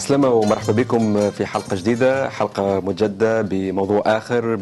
عسلامة 0.00 0.28
ومرحبا 0.28 0.72
بكم 0.72 1.30
في 1.30 1.46
حلقة 1.46 1.76
جديدة 1.76 2.30
حلقة 2.30 2.80
مجدة 2.80 3.42
بموضوع 3.42 4.02
آخر 4.06 4.54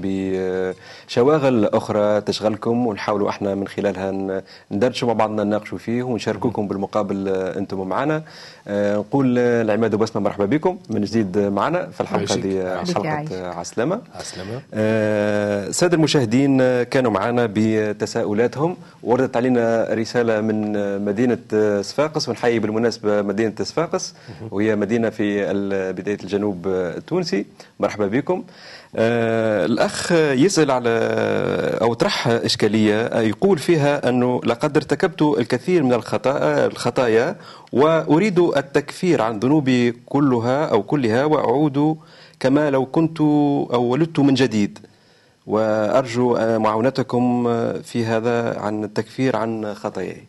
بشواغل 1.09 1.65
أخرى 1.65 2.21
تشغلكم 2.21 2.87
ونحاولوا 2.87 3.31
إحنا 3.31 3.55
من 3.55 3.69
خلالها 3.69 4.43
ندردشوا 4.71 5.09
مع 5.09 5.15
بعضنا 5.15 5.45
نناقشوا 5.45 5.79
فيه 5.79 6.03
ونشاركوكم 6.03 6.69
بالمقابل 6.69 7.29
أنتم 7.29 7.89
معنا 7.89 8.23
آه، 8.69 8.97
نقول 8.97 9.39
العماد 9.39 9.95
وبسمة 9.95 10.23
مرحبا 10.23 10.45
بكم 10.45 10.79
من 10.91 11.05
جديد 11.05 11.39
معنا 11.39 11.87
في 11.87 12.01
الحلقة 12.01 12.35
هذه 12.35 12.85
حلقة 12.95 13.49
عسلامة. 13.49 14.01
عسلامة. 14.15 14.61
آه، 14.75 15.71
سادة 15.71 15.97
المشاهدين 15.97 16.83
كانوا 16.83 17.11
معنا 17.11 17.49
بتساؤلاتهم. 17.55 18.77
وردت 19.03 19.37
علينا 19.37 19.87
رسالة 19.91 20.41
من 20.41 20.73
مدينة 21.05 21.39
صفاقس. 21.81 22.29
ونحيي 22.29 22.59
بالمناسبة 22.59 23.23
مدينة 23.23 23.53
صفاقس. 23.63 24.15
وهي 24.51 24.77
مدينة 24.77 25.11
في 25.11 25.53
بداية 25.93 26.19
الجنوب 26.23 26.67
التونسي. 26.69 27.47
مرحبا 27.81 28.07
بكم. 28.07 28.45
آه 28.97 29.67
الأخ 29.67 30.13
يسأل 30.13 30.71
على 30.71 30.91
أو 31.83 31.95
طرح 31.95 32.27
إشكالية 32.29 33.21
يقول 33.21 33.59
فيها 33.59 34.09
أنه 34.09 34.41
لقد 34.45 34.77
ارتكبت 34.77 35.23
الكثير 35.23 35.83
من 35.83 35.93
الخطايا 35.93 36.67
الخطايا 36.67 37.37
وأريد 37.73 38.39
التكفير 38.39 39.23
عن 39.23 39.39
ذنوبي 39.39 39.93
كلها 40.07 40.65
أو 40.67 40.83
كلها 40.83 41.25
وأعود 41.25 41.97
كما 42.41 42.71
لو 42.71 42.87
كنت 42.87 43.21
أو 43.21 43.83
ولدت 43.83 44.19
من 44.21 44.35
جديد. 44.35 44.79
وأرجو 45.47 46.39
معاونتكم 46.59 47.45
في 47.83 48.05
هذا 48.05 48.59
عن 48.59 48.85
التكفير 48.85 49.37
عن 49.37 49.75
خطاياي. 49.75 50.23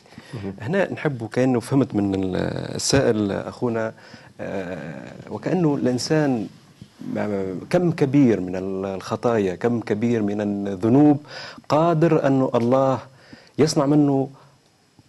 هنا 0.61 0.93
نحب 0.93 1.27
كأنه 1.27 1.59
فهمت 1.59 1.95
من 1.95 2.35
السائل 2.35 3.31
أخونا 3.31 3.93
آه، 4.41 5.11
وكأنه 5.29 5.75
الإنسان 5.75 6.47
كم 7.69 7.91
كبير 7.91 8.39
من 8.39 8.55
الخطايا 8.55 9.55
كم 9.55 9.79
كبير 9.79 10.21
من 10.21 10.41
الذنوب 10.41 11.17
قادر 11.69 12.27
أن 12.27 12.49
الله 12.55 12.99
يصنع 13.59 13.85
منه 13.85 14.29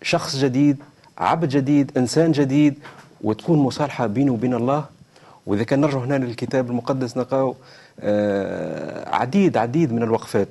شخص 0.02 0.36
جديد 0.36 0.77
عبد 1.18 1.48
جديد 1.48 1.98
إنسان 1.98 2.33
جديد 2.33 2.74
وتكون 3.20 3.58
مصالحة 3.58 4.06
بينه 4.06 4.33
وبين 4.33 4.55
الله؟ 4.55 4.84
وإذا 5.46 5.64
كان 5.64 5.80
نرجع 5.80 5.98
هنا 5.98 6.24
للكتاب 6.24 6.70
المقدس 6.70 7.16
نلقاو 7.16 7.55
آه، 8.00 9.14
عديد 9.14 9.56
عديد 9.56 9.92
من 9.92 10.02
الوقفات. 10.02 10.48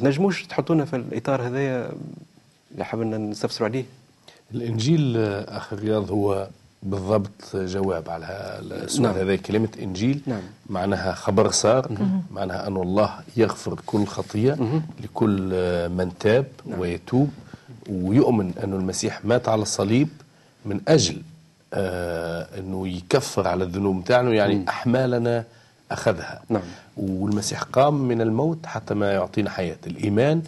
تنجموش 0.00 0.46
تحطونا 0.46 0.84
في 0.84 0.96
الإطار 0.96 1.42
هذايا؟ 1.46 1.90
اللي 2.72 2.84
حابين 2.84 3.30
نستفسروا 3.30 3.68
عليه؟ 3.68 3.84
الإنجيل 4.54 5.16
أخي 5.48 5.76
رياض 5.76 6.10
هو 6.10 6.48
بالضبط 6.82 7.56
جواب 7.56 8.08
على 8.10 8.58
السؤال 8.62 9.02
نعم. 9.02 9.14
هذا 9.14 9.36
كلمة 9.36 9.68
إنجيل 9.82 10.20
نعم. 10.26 10.40
معناها 10.70 11.12
خبر 11.14 11.50
صار 11.50 11.88
معناها 12.30 12.66
أن 12.66 12.76
الله 12.76 13.10
يغفر 13.36 13.80
كل 13.86 14.06
خطية 14.06 14.54
مم. 14.54 14.82
لكل 15.04 15.48
من 15.88 16.12
تاب 16.20 16.46
نعم. 16.66 16.80
ويتوب 16.80 17.30
ويؤمن 17.90 18.52
أن 18.64 18.72
المسيح 18.72 19.24
مات 19.24 19.48
على 19.48 19.62
الصليب 19.62 20.08
من 20.64 20.80
أجل 20.88 21.22
آه 21.74 22.58
أنه 22.58 22.88
يكفر 22.88 23.48
على 23.48 23.64
الذنوب 23.64 23.96
متاعنا 23.96 24.30
يعني 24.30 24.54
مم. 24.54 24.68
أحمالنا 24.68 25.44
أخذها 25.90 26.42
نعم. 26.48 26.62
والمسيح 26.96 27.62
قام 27.62 27.94
من 27.94 28.20
الموت 28.20 28.66
حتى 28.66 28.94
ما 28.94 29.12
يعطينا 29.12 29.50
حياة 29.50 29.76
الإيمان 29.86 30.42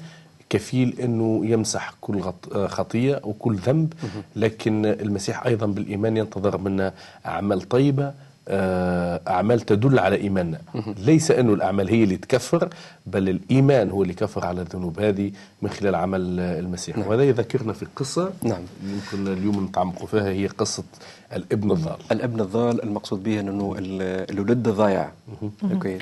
كفيل 0.50 1.00
إنه 1.00 1.46
يمسح 1.46 1.94
كل 2.00 2.22
خطية 2.66 3.20
وكل 3.24 3.56
ذنب 3.56 3.92
لكن 4.36 4.86
المسيح 4.86 5.46
أيضا 5.46 5.66
بالإيمان 5.66 6.16
ينتظر 6.16 6.58
منا 6.58 6.92
أعمال 7.26 7.60
طيبة 7.68 8.12
آه، 8.48 9.20
أعمال 9.28 9.60
تدل 9.60 9.98
على 9.98 10.16
إيماننا. 10.16 10.60
ليس 10.98 11.30
أنه 11.30 11.54
الأعمال 11.54 11.88
هي 11.88 12.04
اللي 12.04 12.16
تكفر 12.16 12.68
بل 13.06 13.28
الإيمان 13.28 13.90
هو 13.90 14.02
اللي 14.02 14.14
كفر 14.14 14.44
على 14.46 14.60
الذنوب 14.62 15.00
هذه 15.00 15.32
من 15.62 15.70
خلال 15.70 15.94
عمل 15.94 16.40
المسيح. 16.40 16.98
نعم. 16.98 17.08
وهذا 17.08 17.22
يذكرنا 17.24 17.72
في 17.72 17.86
قصة 17.96 18.32
نعم. 18.42 18.62
يمكن 18.84 19.32
اليوم 19.32 19.64
نتعمقوا 19.64 20.06
فيها 20.06 20.28
هي 20.28 20.46
قصة 20.46 20.84
الابن 21.32 21.70
الضال. 21.70 21.96
الابن 22.12 22.40
الضال 22.40 22.82
المقصود 22.82 23.22
به 23.22 23.40
أنه 23.40 23.74
الولد 23.78 24.68
ضايع. 24.68 25.12
أوكي. 25.72 25.98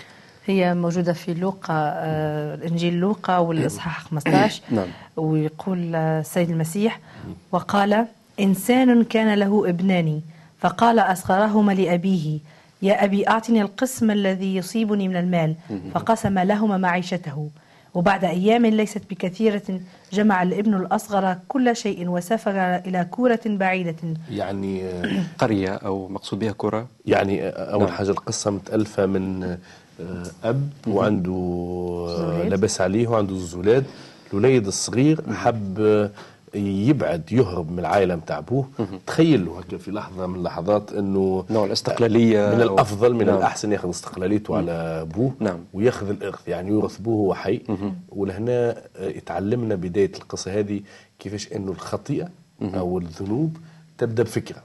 هي 0.47 0.75
موجودة 0.75 1.13
في 1.13 1.35
لوقا 1.35 1.75
آه 1.75 2.55
الإنجيل 2.55 2.95
لوقا 2.95 3.39
والإصحاح 3.39 4.01
15 4.01 4.63
نعم. 4.71 4.89
ويقول 5.17 5.95
السيد 5.95 6.51
المسيح 6.51 7.01
وقال 7.53 8.07
إنسان 8.41 9.05
كان 9.05 9.35
له 9.35 9.69
ابنان 9.69 10.21
فقال 10.59 10.99
أصغرهما 10.99 11.73
لأبيه 11.73 12.39
يا 12.83 13.05
أبي 13.05 13.29
أعطني 13.29 13.63
القسم 13.63 14.11
الذي 14.11 14.57
يصيبني 14.57 15.09
من 15.09 15.17
المال 15.17 15.55
فقسم 15.95 16.39
لهما 16.39 16.77
معيشته. 16.77 17.51
وبعد 17.95 18.25
أيام 18.25 18.67
ليست 18.67 19.03
بكثيرة 19.11 19.81
جمع 20.13 20.43
الابن 20.43 20.75
الأصغر 20.75 21.37
كل 21.49 21.77
شيء 21.77 22.09
وسافر 22.09 22.53
إلى 22.77 23.07
كورة 23.11 23.41
بعيدة. 23.47 23.97
يعني 24.31 24.91
قرية 25.39 25.71
أو 25.75 26.09
مقصود 26.09 26.39
بها 26.39 26.53
كرة 26.53 26.89
يعني 27.07 27.49
أول 27.49 27.85
نعم. 27.85 27.93
حاجة 27.93 28.11
القصة 28.11 28.51
متألفة 28.51 29.07
من 29.07 29.45
آه، 29.45 29.59
أب 30.45 30.69
وعنده 30.89 32.45
لبس 32.49 32.81
عليه 32.81 33.09
وعنده 33.09 33.37
زولاد. 33.37 33.85
الوليد 34.33 34.67
الصغير 34.67 35.33
حب 35.33 35.81
آه، 35.81 36.11
يبعد 36.55 37.33
يهرب 37.33 37.73
من 37.73 37.79
العائلة 37.79 38.15
نتاع 38.15 38.39
أبوه. 38.39 38.69
تخيل 39.07 39.45
له 39.47 39.59
هكا 39.59 39.79
في 39.79 39.91
لحظة 39.91 40.27
من 40.27 40.35
اللحظات 40.35 40.93
إنه 40.93 41.45
نوع 41.51 41.65
الاستقلالية 41.65 42.55
من 42.55 42.63
الأفضل 42.63 43.15
من 43.15 43.27
نعم. 43.27 43.37
الأحسن 43.37 43.73
ياخذ 43.73 43.91
استقلاليته 43.91 44.57
على 44.57 44.73
أبوه 44.73 45.33
نعم. 45.41 45.59
وياخذ 45.75 46.11
الارث 46.11 46.49
يعني 46.49 46.69
يورث 46.71 47.01
أبوه 47.01 47.15
وهو 47.15 47.35
حي. 47.35 47.61
ولهنا 48.09 48.77
يتعلمنا 49.01 49.75
بداية 49.75 50.13
القصة 50.17 50.59
هذه 50.59 50.81
كيفاش 51.19 51.53
إنه 51.53 51.71
الخطيئة 51.73 52.29
أو 52.63 52.99
الذنوب 52.99 53.57
تبدأ 53.99 54.23
بفكرة. 54.23 54.63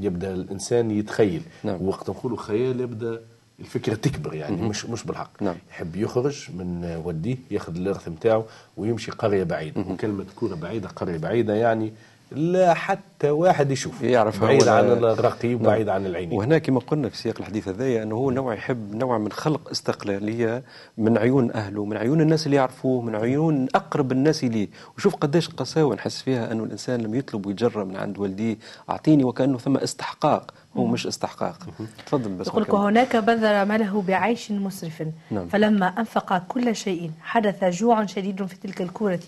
يبدأ 0.00 0.34
الإنسان 0.34 0.90
يتخيل. 0.90 1.42
نعم. 1.64 1.88
وقت 1.88 2.10
نقولوا 2.10 2.38
خيال 2.38 2.80
يبدأ 2.80 3.20
الفكرة 3.60 3.94
تكبر 3.94 4.34
يعني 4.34 4.56
مم. 4.56 4.68
مش 4.68 4.86
مش 4.86 5.04
بالحق. 5.04 5.30
نعم. 5.42 5.56
يحب 5.70 5.96
يخرج 5.96 6.48
من 6.58 7.00
وديه 7.04 7.36
ياخذ 7.50 7.76
الإرث 7.76 8.08
نتاعو 8.08 8.44
ويمشي 8.76 9.10
قرية 9.10 9.44
بعيدة. 9.44 9.80
وكلمة 9.80 10.24
كوره 10.36 10.54
بعيدة 10.54 10.88
قرية 10.88 11.18
بعيدة 11.18 11.54
يعني 11.54 11.92
لا 12.32 12.74
حتى 12.74 13.30
واحد 13.30 13.70
يشوف. 13.70 14.02
يعرف 14.02 14.40
بعيد 14.42 14.68
عن 14.68 14.84
الرقيب 14.84 15.62
نعم. 15.62 15.70
بعيد 15.70 15.88
عن 15.88 16.06
العين 16.06 16.32
وهنا 16.32 16.58
كما 16.58 16.80
قلنا 16.80 17.08
في 17.08 17.16
سياق 17.16 17.34
الحديث 17.40 17.68
هذايا 17.68 18.02
أنه 18.02 18.14
هو 18.14 18.30
نوع 18.30 18.54
يحب 18.54 18.94
نوع 18.94 19.18
من 19.18 19.32
خلق 19.32 19.70
استقلاليه 19.70 20.62
من 20.98 21.18
عيون 21.18 21.52
أهله 21.52 21.84
من 21.84 21.96
عيون 21.96 22.20
الناس 22.20 22.46
اللي 22.46 22.56
يعرفوه 22.56 23.02
من 23.02 23.14
عيون 23.14 23.68
أقرب 23.74 24.12
الناس 24.12 24.44
ليه 24.44 24.68
وشوف 24.96 25.14
قداش 25.14 25.48
قساوة 25.48 25.94
نحس 25.94 26.22
فيها 26.22 26.52
أنه 26.52 26.64
الإنسان 26.64 27.00
لم 27.00 27.14
يطلب 27.14 27.46
ويجرى 27.46 27.84
من 27.84 27.96
عند 27.96 28.18
والديه 28.18 28.56
أعطيني 28.90 29.24
وكأنه 29.24 29.58
ثم 29.58 29.76
استحقاق. 29.76 30.54
هو 30.76 30.86
مش 30.86 31.06
استحقاق. 31.06 31.66
تفضل 32.06 32.34
بس 32.34 32.46
يقول 32.46 32.66
وهناك 32.68 33.16
بذر 33.16 33.64
ماله 33.64 34.02
بعيش 34.02 34.50
مسرف. 34.50 35.02
نعم. 35.30 35.48
فلما 35.48 35.86
أنفق 35.86 36.38
كل 36.48 36.76
شيء 36.76 37.10
حدث 37.22 37.64
جوع 37.64 38.06
شديد 38.06 38.46
في 38.46 38.56
تلك 38.56 38.82
الكورة 38.82 39.20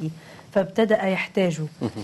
فابتدأ 0.52 1.02
يحتاج. 1.02 1.60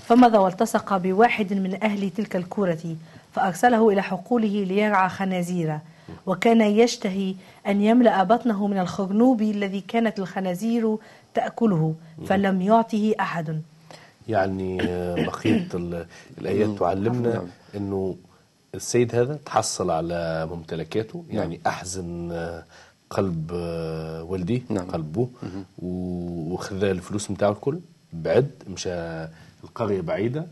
فمضى 0.06 0.38
والتصق 0.38 0.96
بواحد 0.96 1.52
من 1.52 1.82
أهل 1.82 2.10
تلك 2.10 2.36
الكورة 2.36 2.96
فأرسله 3.32 3.90
إلى 3.90 4.02
حقوله 4.02 4.64
ليرعى 4.64 5.08
خنازير. 5.08 5.78
وكان 6.26 6.60
يشتهي 6.60 7.34
أن 7.66 7.82
يملأ 7.82 8.22
بطنه 8.22 8.66
من 8.66 8.78
الخرنوب 8.78 9.42
الذي 9.42 9.80
كانت 9.80 10.18
الخنازير 10.18 10.96
تأكله 11.34 11.94
فلم 12.26 12.62
يعطه 12.62 13.14
أحد. 13.20 13.62
يعني 14.28 14.76
بقية 15.26 15.68
الآيات 16.38 16.78
تعلمنا 16.78 17.34
نعم. 17.34 17.46
أنه 17.76 18.16
السيد 18.74 19.14
هذا 19.14 19.34
تحصل 19.34 19.90
على 19.90 20.48
ممتلكاته 20.50 21.24
نعم. 21.28 21.38
يعني 21.38 21.60
أحزن 21.66 22.32
آه، 22.32 22.64
قلب 23.10 23.50
آه، 23.54 24.22
والديه 24.22 24.62
نعم. 24.68 24.90
قلبه 24.90 25.28
وخذ 25.78 26.84
الفلوس 26.84 27.30
نتاعو 27.30 27.52
الكل 27.52 27.80
بعد 28.12 28.50
مشى 28.68 28.94
القرية 29.64 30.00
بعيدة 30.00 30.46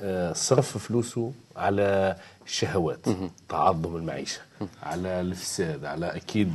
آه، 0.00 0.32
صرف 0.32 0.78
فلوسه 0.78 1.32
على 1.56 2.16
الشهوات 2.46 3.06
تعظم 3.48 3.96
المعيشة 3.96 4.40
على 4.82 5.20
الفساد 5.20 5.84
على 5.84 6.06
أكيد 6.06 6.52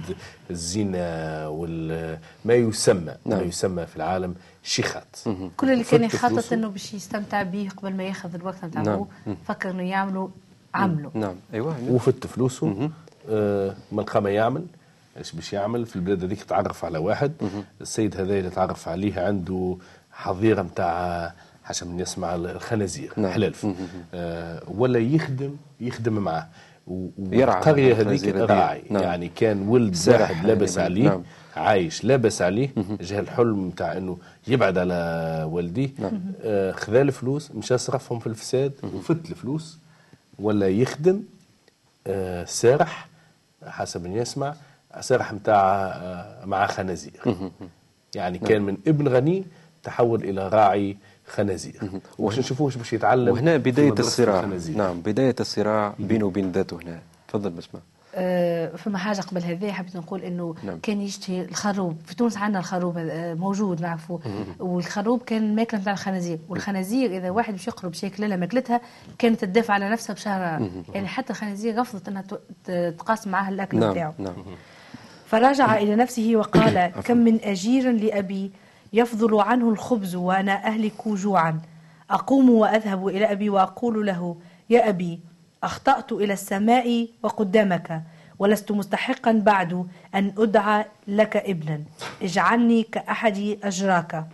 الزنا 0.51 1.47
وما 1.47 2.53
يسمى 2.53 3.15
نعم. 3.25 3.39
ما 3.39 3.45
يسمى 3.45 3.85
في 3.85 3.95
العالم 3.95 4.35
شيخات 4.63 5.15
كل 5.57 5.69
اللي 5.69 5.83
كان 5.83 6.03
يخطط 6.03 6.53
إنه 6.53 6.67
باش 6.67 6.93
يستمتع 6.93 7.43
به 7.43 7.69
قبل 7.77 7.93
ما 7.93 8.03
ياخذ 8.03 8.35
الوقت 8.35 8.65
نتاعو 8.65 9.07
نعم. 9.25 9.37
فكر 9.47 9.69
إنه 9.69 9.83
يعملوا 9.83 10.29
عملوا 10.73 11.11
نعم. 11.13 11.35
أيوه 11.53 11.75
وفت 11.89 12.27
فلوسه. 12.27 12.89
آه 13.29 13.75
من 13.91 14.05
ما 14.15 14.29
يعمل. 14.29 14.65
إيش 15.17 15.31
باش 15.31 15.53
يعمل؟ 15.53 15.85
في 15.85 15.95
البلاد 15.95 16.23
هذيك 16.23 16.43
تعرف 16.43 16.85
على 16.85 16.97
واحد. 16.97 17.31
مه. 17.41 17.63
السيد 17.81 18.21
هذا 18.21 18.39
اللي 18.39 18.49
تعرف 18.49 18.87
عليه 18.87 19.19
عنده 19.19 19.77
حظيرة 20.11 20.61
نتاع 20.61 21.33
حسب 21.63 21.87
من 21.87 21.99
يسمع 21.99 22.35
الخنازير 22.35 23.13
نعم. 23.17 23.31
حلال 23.31 23.53
آه 24.13 24.63
ولا 24.67 24.99
يخدم 24.99 25.55
يخدم 25.81 26.13
معاه. 26.13 26.47
والقرية 26.87 28.01
هذيك. 28.01 28.35
راعي 28.35 28.83
نعم. 28.89 29.03
يعني 29.03 29.31
كان 29.35 29.67
ولد 29.67 29.97
واحد 30.07 30.45
لابس 30.45 30.77
يعني، 30.77 30.89
عليه 30.89 31.09
نعم. 31.09 31.23
عايش 31.55 32.03
لابس 32.03 32.41
عليه 32.41 32.69
جه 33.01 33.19
الحلم 33.19 33.67
نتاع 33.67 33.97
إنه 33.97 34.17
يبعد 34.47 34.77
على 34.77 35.47
والديه. 35.51 35.89
آه 36.41 36.71
خذا 36.71 37.01
الفلوس 37.01 37.51
مشى 37.51 37.77
صرفهم 37.77 38.19
في 38.19 38.27
الفساد 38.27 38.73
وفت 38.95 39.29
الفلوس. 39.31 39.77
ولا 40.39 40.69
يخدم 40.69 41.23
آه 42.07 42.45
سارح 42.45 43.07
حسب 43.67 44.07
ما 44.07 44.15
يسمع 44.15 44.55
سارح 45.01 45.33
نتاع 45.33 45.85
آه 45.85 46.45
مع 46.45 46.67
خنازير. 46.67 47.51
يعني 48.15 48.39
كان 48.39 48.61
من 48.61 48.77
ابن 48.87 49.07
غني 49.07 49.45
تحول 49.83 50.23
إلى 50.23 50.47
راعي 50.49 50.97
خنازير. 51.27 51.81
واش 52.19 52.39
نشوفوش 52.39 52.75
باش 52.77 52.93
يتعلم 52.93 53.29
وهنا 53.29 53.57
مدرسة 53.57 53.99
الصراع. 53.99 54.45
نعم 54.75 55.01
بداية 55.01 55.35
الصراع 55.39 55.93
بينه 55.99 56.25
وبين 56.25 56.51
ذاته 56.51 56.81
هنا. 56.81 56.99
تفضل 57.27 57.49
بسمة 57.49 57.79
آه، 57.79 57.96
فما 58.77 58.97
حاجة 58.97 59.21
قبل 59.21 59.43
هذا 59.43 59.73
حبيت 59.73 59.95
نقول 59.95 60.21
إنه 60.21 60.55
نعم. 60.63 60.79
كان 60.79 61.01
يشتهي 61.01 61.41
الخروب. 61.41 61.97
في 62.05 62.15
تونس 62.15 62.37
عندنا 62.37 62.59
الخروب 62.59 62.97
آه، 62.97 63.33
موجود 63.33 63.81
نعرفه 63.81 64.19
والخروب 64.59 65.21
كان 65.21 65.55
ماكلة 65.55 65.79
نتاع 65.79 65.93
الخنازير. 65.93 66.39
والخنازير 66.49 67.17
إذا 67.17 67.29
واحد 67.29 67.53
باش 67.53 67.67
يقرب 67.67 67.93
شكل 67.93 68.29
لها 68.29 68.37
ماكلتها 68.37 68.81
كانت 69.19 69.45
تدافع 69.45 69.73
على 69.73 69.89
نفسها 69.89 70.13
بشهر 70.13 70.69
يعني 70.93 71.07
حتى 71.07 71.33
الخنازير 71.33 71.79
رفضت 71.79 72.07
إنها 72.07 72.23
تقاسم 72.91 73.31
معها 73.31 73.49
الأكل 73.49 73.79
نعم. 73.79 74.13
نعم. 74.19 74.33
فرجع 75.25 75.77
إلى 75.77 75.95
نفسه 75.95 76.31
وقال 76.35 76.91
كم 77.05 77.17
من 77.17 77.39
أجير 77.43 77.91
لأبي 77.91 78.51
يفضل 78.93 79.39
عنه 79.39 79.69
الخبز 79.69 80.15
وأنا 80.15 80.67
أهلك 80.67 81.07
جوعا. 81.07 81.61
أقوم 82.09 82.49
وأذهب 82.49 83.07
إلى 83.07 83.31
أبي 83.31 83.49
وأقول 83.49 84.05
له 84.05 84.37
يا 84.69 84.89
أبي 84.89 85.19
أخطأت 85.63 86.11
إلى 86.11 86.33
السماء 86.33 87.07
وقدامك 87.23 88.03
ولست 88.39 88.71
مستحقا 88.71 89.31
بعد 89.31 89.87
أن 90.15 90.33
أدعى 90.37 90.85
لك 91.07 91.37
ابنا 91.37 91.81
اجعلني 92.21 92.83
كأحد 92.83 93.57
أجراك. 93.63 94.25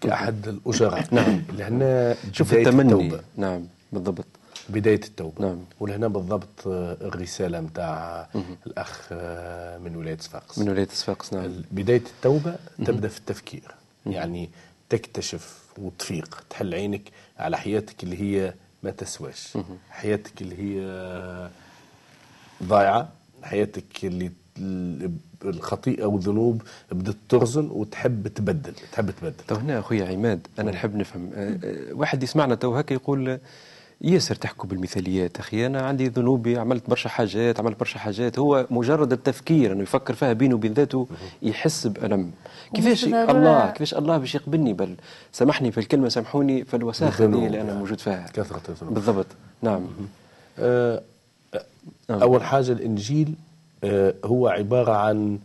كأحد 0.00 0.48
الأجراء. 0.48 1.04
نعم. 1.14 1.42
لهنا 1.52 2.16
شوف 2.32 2.50
بداية 2.50 2.66
التمني. 2.66 2.92
التوبة. 2.92 3.22
نعم 3.36 3.66
بالضبط. 3.92 4.26
بداية 4.68 5.00
التوبة. 5.04 5.46
نعم. 5.46 5.58
ولهنا 5.80 6.08
بالضبط 6.08 6.66
الرسالة 6.66 7.60
متاع 7.60 8.28
الأخ 8.66 9.12
من 9.82 9.96
ولاية 9.96 10.18
صفاقس. 10.20 10.58
من 10.58 10.68
ولاية 10.68 10.88
صفاقس 10.92 11.32
نعم. 11.32 11.62
بداية 11.70 12.02
التوبة 12.16 12.56
تبدأ 12.84 13.08
في 13.08 13.18
التفكير. 13.18 13.74
يعني 14.06 14.50
تكتشف 14.88 15.62
وتفيق 15.78 16.44
تحل 16.50 16.74
عينك 16.74 17.02
على 17.38 17.58
حياتك 17.58 18.02
اللي 18.02 18.20
هي 18.20 18.54
ما 18.86 18.92
تسواش. 18.92 19.58
حياتك 19.90 20.42
اللي 20.42 20.56
هي 20.58 20.80
ضايعة 22.62 23.08
حياتك 23.42 24.04
اللي 24.04 24.30
ال- 24.58 25.10
الخطيئة 25.44 26.04
والذنوب 26.04 26.62
بدت 26.92 27.16
ترزن 27.28 27.68
وتحب 27.70 28.28
تبدل 28.28 28.72
تحب 28.92 29.10
تبدل. 29.10 29.34
تو 29.48 29.54
هنا 29.54 29.78
اخويا 29.78 30.06
عماد 30.08 30.46
أنا 30.58 30.70
نحب 30.70 30.96
نفهم. 30.96 31.30
آه، 31.34 31.58
آه، 31.64 31.92
واحد 31.92 32.22
يسمعنا 32.22 32.54
تو 32.54 32.74
هكا 32.76 32.94
يقول 32.94 33.38
ياسر 34.00 34.34
تحكوا 34.34 34.68
بالمثاليات 34.68 35.38
أخي. 35.38 35.66
أنا 35.66 35.82
عندي 35.82 36.08
ذنوبي 36.08 36.58
عملت 36.58 36.90
برشا 36.90 37.08
حاجات 37.08 37.60
عملت 37.60 37.80
برشا 37.80 37.98
حاجات. 37.98 38.38
هو 38.38 38.66
مجرد 38.70 39.12
التفكير 39.12 39.72
إنه 39.72 39.82
يفكر 39.82 40.14
فيها 40.14 40.32
بينه 40.32 40.54
وبين 40.54 40.72
ذاته 40.72 41.06
يحس 41.42 41.86
بألم. 41.86 42.30
كيفاش 42.74 43.04
الله 43.04 43.70
كيفاش 43.70 43.94
الله 43.94 44.18
باش 44.18 44.34
يقبلني؟ 44.34 44.72
بل 44.72 44.94
سامحني 45.32 45.72
في 45.72 45.78
الكلمة 45.78 46.08
سامحوني 46.08 46.64
في 46.64 46.76
الوساخة 46.76 47.24
اللي 47.24 47.46
أنا 47.46 47.56
يعني. 47.56 47.72
موجود 47.74 48.00
فيها. 48.00 48.26
كثرة 48.34 48.60
الذنوب. 48.68 48.94
بالضبط. 48.94 49.26
نعم. 49.62 49.86
آه،. 50.58 51.02
أول 52.10 52.42
حاجة 52.42 52.72
الإنجيل 52.72 53.34
آه، 53.84 54.14
هو 54.24 54.48
عبارة 54.48 54.92
عن 54.92 55.38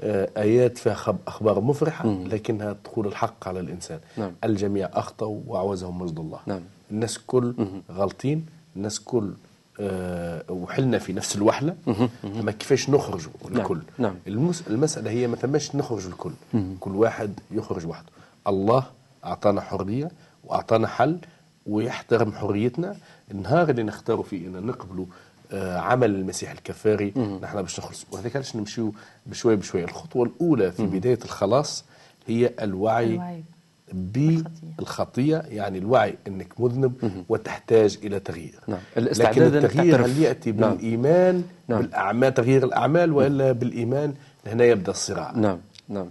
آه، 0.00 0.28
آيات 0.36 0.78
فيها 0.78 0.94
خب- 0.94 1.16
أخبار 1.26 1.60
مفرحة 1.60 2.08
لكنها 2.08 2.76
تقول 2.84 3.06
الحق 3.06 3.48
على 3.48 3.60
الإنسان. 3.60 3.98
نعم. 4.16 4.32
الجميع 4.44 4.88
أخطأوا 4.92 5.40
وأعوزهم 5.46 5.98
مجد 6.02 6.18
الله. 6.18 6.38
نعم. 6.46 6.60
الناس 6.90 7.18
كل 7.18 7.54
غلطين 7.90 8.46
الناس 8.76 9.00
كل 9.00 9.32
آه، 9.80 10.42
وحلنا 10.48 10.98
في 10.98 11.12
نفس 11.12 11.36
الوحلة. 11.36 11.76
أما 12.24 12.52
كيفاش 12.52 12.90
نخرجوا 12.90 13.32
الكل. 13.50 13.80
نعم. 13.98 14.14
المس... 14.26 14.62
المسألة 14.68 15.10
هي 15.10 15.26
ما 15.26 15.36
ثماش 15.36 15.76
نخرج 15.76 16.06
الكل. 16.06 16.32
كل 16.80 16.90
واحد 16.96 17.40
يخرج 17.50 17.86
وحده. 17.86 18.06
الله 18.48 18.84
أعطانا 19.24 19.60
حرية 19.60 20.10
وأعطانا 20.44 20.86
حل 20.86 21.18
ويحترم 21.66 22.32
حريتنا. 22.32 22.96
النهار 23.30 23.70
اللي 23.70 23.82
نختاروا 23.82 24.24
فيه 24.24 24.46
ان 24.46 24.66
نقبلوا 24.66 25.06
آه، 25.52 25.78
عمل 25.78 26.10
المسيح 26.14 26.50
الكفاري 26.50 27.12
نحن 27.42 27.62
باش 27.62 27.80
نخلص. 27.80 28.06
وهذاك 28.12 28.36
علاش 28.36 28.56
نمشيو 28.56 28.92
بشوي 29.26 29.56
بشوي 29.56 29.84
الخطوة 29.84 30.26
الأولى 30.26 30.72
في 30.72 30.86
بداية 30.86 31.18
الخلاص 31.24 31.84
هي 32.26 32.50
الوعي, 32.60 33.14
الوعي. 33.14 33.44
بالخطية. 33.92 35.42
يعني 35.48 35.78
الوعي 35.78 36.14
إنك 36.28 36.60
مذنب 36.60 37.24
وتحتاج 37.28 37.98
إلى 38.02 38.20
تغيير. 38.20 38.54
نعم. 38.68 38.78
لكن 38.96 39.02
الاستعداد 39.02 39.54
أنك 39.54 39.64
التغيير. 39.64 40.04
هل 40.06 40.18
يأتي 40.22 40.52
نعم. 40.52 40.70
بالإيمان؟ 40.74 41.44
نعم. 41.68 41.80
بالأعمال 41.82 42.34
تغيير 42.34 42.64
الأعمال 42.64 43.12
وإلا 43.12 43.52
بالإيمان؟ 43.52 44.14
هنا 44.46 44.64
يبدأ 44.64 44.90
الصراع. 44.90 45.32
نعم. 45.36 45.58
نعم. 45.88 46.06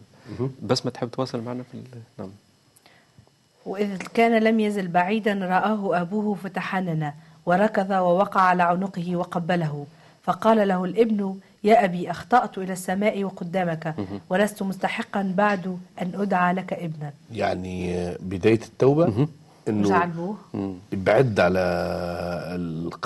بس 0.62 0.86
ما 0.86 0.92
تحب 0.92 1.12
تواصل 1.12 1.42
معنا 1.42 1.64
في 1.64 1.74
ال- 1.78 2.02
نعم. 2.20 2.30
وإذ 3.66 3.98
كان 3.98 4.44
لم 4.44 4.60
يزل 4.60 4.88
بعيدا 4.88 5.34
رآه 5.34 6.02
أبوه 6.02 6.36
فتحنن 6.36 7.12
وركض 7.46 7.92
ووقع 7.92 8.42
على 8.42 8.64
عنقه 8.64 9.16
وقبله 9.16 9.86
فقال 10.24 10.68
له 10.68 10.86
الابن 10.86 11.36
يا 11.64 11.86
أبي 11.86 12.12
أخطأت 12.12 12.58
إلى 12.58 12.74
السماء 12.74 13.24
وقدامك. 13.24 13.96
ولست 14.30 14.64
مستحقا 14.64 15.34
بعد 15.38 15.78
أن 16.02 16.12
أدعى 16.16 16.54
لك 16.54 16.74
ابنا. 16.74 17.14
يعني 17.32 18.08
بداية 18.20 18.60
التوبة 18.66 19.28
إنه 19.68 20.36
بعد 20.94 21.40
على 21.40 21.60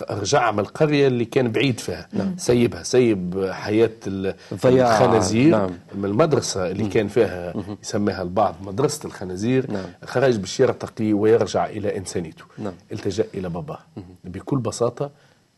رجع 0.10 0.52
من 0.52 0.60
القرية 0.60 1.08
اللي 1.08 1.26
كان 1.26 1.52
بعيد 1.52 1.80
فيها. 1.80 2.08
سيبها 2.38 2.84
سيب 2.84 3.50
حياة 3.52 3.90
ال- 4.08 4.36
الضياع، 4.52 4.98
الخنازير 5.04 5.52
نعم. 5.58 5.70
من 5.96 6.06
المدرسة 6.06 6.72
اللي 6.72 6.88
كان 6.88 7.08
فيها 7.08 7.54
يسميها 7.84 8.22
البعض 8.22 8.56
مدرسة 8.62 9.06
الخنازير. 9.06 9.72
نعم. 9.72 9.86
خرج 10.06 10.38
باش 10.38 10.60
يرتقي 10.60 11.14
ويرجع 11.14 11.66
إلى 11.66 11.98
إنسانيته. 11.98 12.44
نعم. 12.58 12.74
التجأ 12.92 13.26
إلى 13.34 13.50
باباه. 13.50 13.80
بكل 14.24 14.58
بساطة 14.58 15.12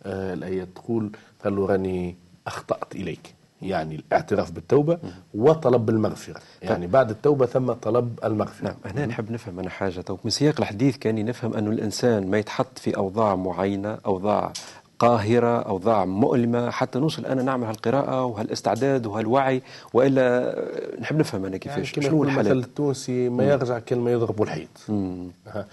آه 0.04 0.34
الآية 0.34 0.68
تقول 0.76 1.12
قال 1.44 1.56
له 1.56 1.66
راني 1.66 2.16
أخطأت 2.48 2.96
إليك. 2.96 3.34
يعني 3.62 3.96
الاعتراف 3.96 4.52
بالتوبة 4.52 5.00
وطلب 5.34 5.90
المغفرة. 5.90 6.42
يعني 6.62 6.88
بعد 6.88 7.10
التوبة 7.10 7.46
ثم 7.46 7.72
طلب 7.72 8.20
المغفرة. 8.24 8.66
نعم 8.66 8.76
هنا 8.86 9.06
نحب 9.06 9.32
نفهم 9.32 9.60
أنا 9.60 9.70
حاجة. 9.70 10.02
تو 10.02 10.18
من 10.24 10.32
سياق 10.32 10.56
الحديث 10.60 10.98
كان 10.98 11.26
نفهم 11.26 11.54
أنه 11.54 11.72
الإنسان 11.72 12.28
ما 12.28 12.38
يتحط 12.38 12.80
في 12.80 12.98
أوضاع 12.98 13.36
معينة 13.36 13.98
أوضاع 14.06 14.54
قاهرة 15.00 15.60
أوضاع 15.60 16.06
مؤلمة. 16.06 16.70
حتى 16.70 17.00
نوصل 17.00 17.26
أنا 17.26 17.44
نعمل 17.44 17.68
هالقراءة 17.68 18.26
وهالاستعداد 18.26 19.06
وهالوعي 19.06 19.62
وإلا 19.94 20.56
نحب 21.00 21.20
نفهم 21.20 21.40
أنا 21.46 21.48
يعني 21.48 21.60
كيفاش 21.60 21.94
كما 21.94 22.04
شنو 22.06 22.16
يقول 22.16 22.28
المثل 22.28 22.42
الحالات 22.42 22.66
التونسي 22.66 23.30
ما 23.30 23.44
يرجع 23.44 23.80
ما 23.92 24.12
يضرب 24.12 24.44
الحيط. 24.44 24.70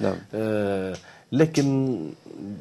نعم. 0.00 0.16
آه 0.34 0.96
لكن 1.32 1.98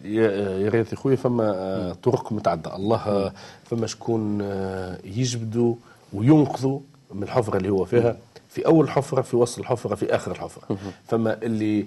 يا 0.04 0.32
يا 0.58 0.70
ريت 0.70 0.92
يا 0.92 0.98
خويا 0.98 1.16
فما 1.16 1.54
آه 1.56 1.94
طرق 1.94 2.32
متعددة. 2.32 2.76
الله 2.76 2.98
آه 2.98 3.34
فما 3.66 3.88
شكون 3.88 4.42
آه 4.42 4.98
يجبدوا 5.04 5.76
وينقذوا 6.14 6.80
من 7.14 7.24
الحفره 7.24 7.58
اللي 7.58 7.70
هو 7.70 7.86
فيها 7.86 8.18
في 8.50 8.66
أول 8.66 8.90
حفرة 8.90 9.22
في 9.22 9.36
وسط 9.36 9.60
الحفرة 9.60 9.96
في 9.96 10.16
آخر 10.16 10.32
الحفرة. 10.32 10.78
فما 11.08 11.44
اللي 11.44 11.86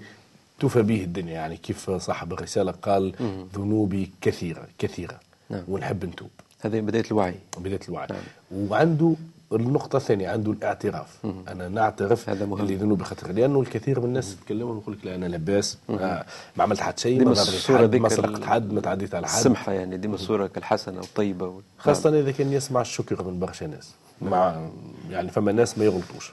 توفى 0.61 0.83
به 0.83 1.05
الدنيا 1.05 1.33
يعني 1.33 1.57
كيف 1.57 1.91
صاحب 1.91 2.33
الرسالة 2.33 2.73
قال 2.73 3.13
ذنوبي 3.55 4.11
كثيرة 4.21 4.69
كثيرة 4.79 5.21
نعم. 5.51 5.63
ونحب 5.69 6.05
نتوب. 6.05 6.31
هذه 6.61 6.81
بداية 6.81 7.05
الوعي. 7.11 7.35
بداية 7.59 7.81
الوعي. 7.89 8.07
نعم. 8.11 8.21
وعنده 8.71 9.15
النقطة 9.53 9.97
الثانية 9.97 10.29
عنده 10.29 10.53
الاعتراف. 10.53 11.19
أنا 11.49 11.69
نعترف 11.69 12.29
هذا 12.29 12.47
مهم. 12.47 12.61
اللي 12.61 12.77
ذنوبي 12.77 13.05
خطر 13.05 13.33
لأنه 13.33 13.61
الكثير 13.61 14.01
من 14.01 14.07
الناس 14.07 14.33
يتكلموا 14.33 14.75
ويقول 14.75 14.95
لك 14.95 15.07
لا 15.07 15.15
أنا 15.15 15.27
لاباس. 15.27 15.79
ما, 15.89 16.25
ما 16.57 16.63
عملت 16.65 16.81
حد 16.81 16.99
شيء 16.99 17.25
ما 17.25 17.31
حد 17.31 18.09
سرقت 18.09 18.45
حد 18.45 18.73
ما 18.73 18.81
تعديت 18.81 19.15
على 19.15 19.29
حد. 19.29 19.35
السمحة 19.37 19.73
يعني 19.73 19.97
ديما 19.97 20.15
الصورة 20.15 20.47
كالحسنة 20.47 20.99
والطيبة 21.01 21.47
وال- 21.47 21.63
خاصة 21.79 22.21
إذا 22.21 22.31
كان 22.31 22.53
يسمع 22.53 22.81
الشكر 22.81 23.25
من 23.25 23.39
برشا 23.39 23.65
ناس. 23.65 23.95
مع 24.23 24.69
يعني 25.11 25.31
فما 25.31 25.53
ناس 25.53 25.79
ما 25.79 25.85
يغلطوش. 25.85 26.33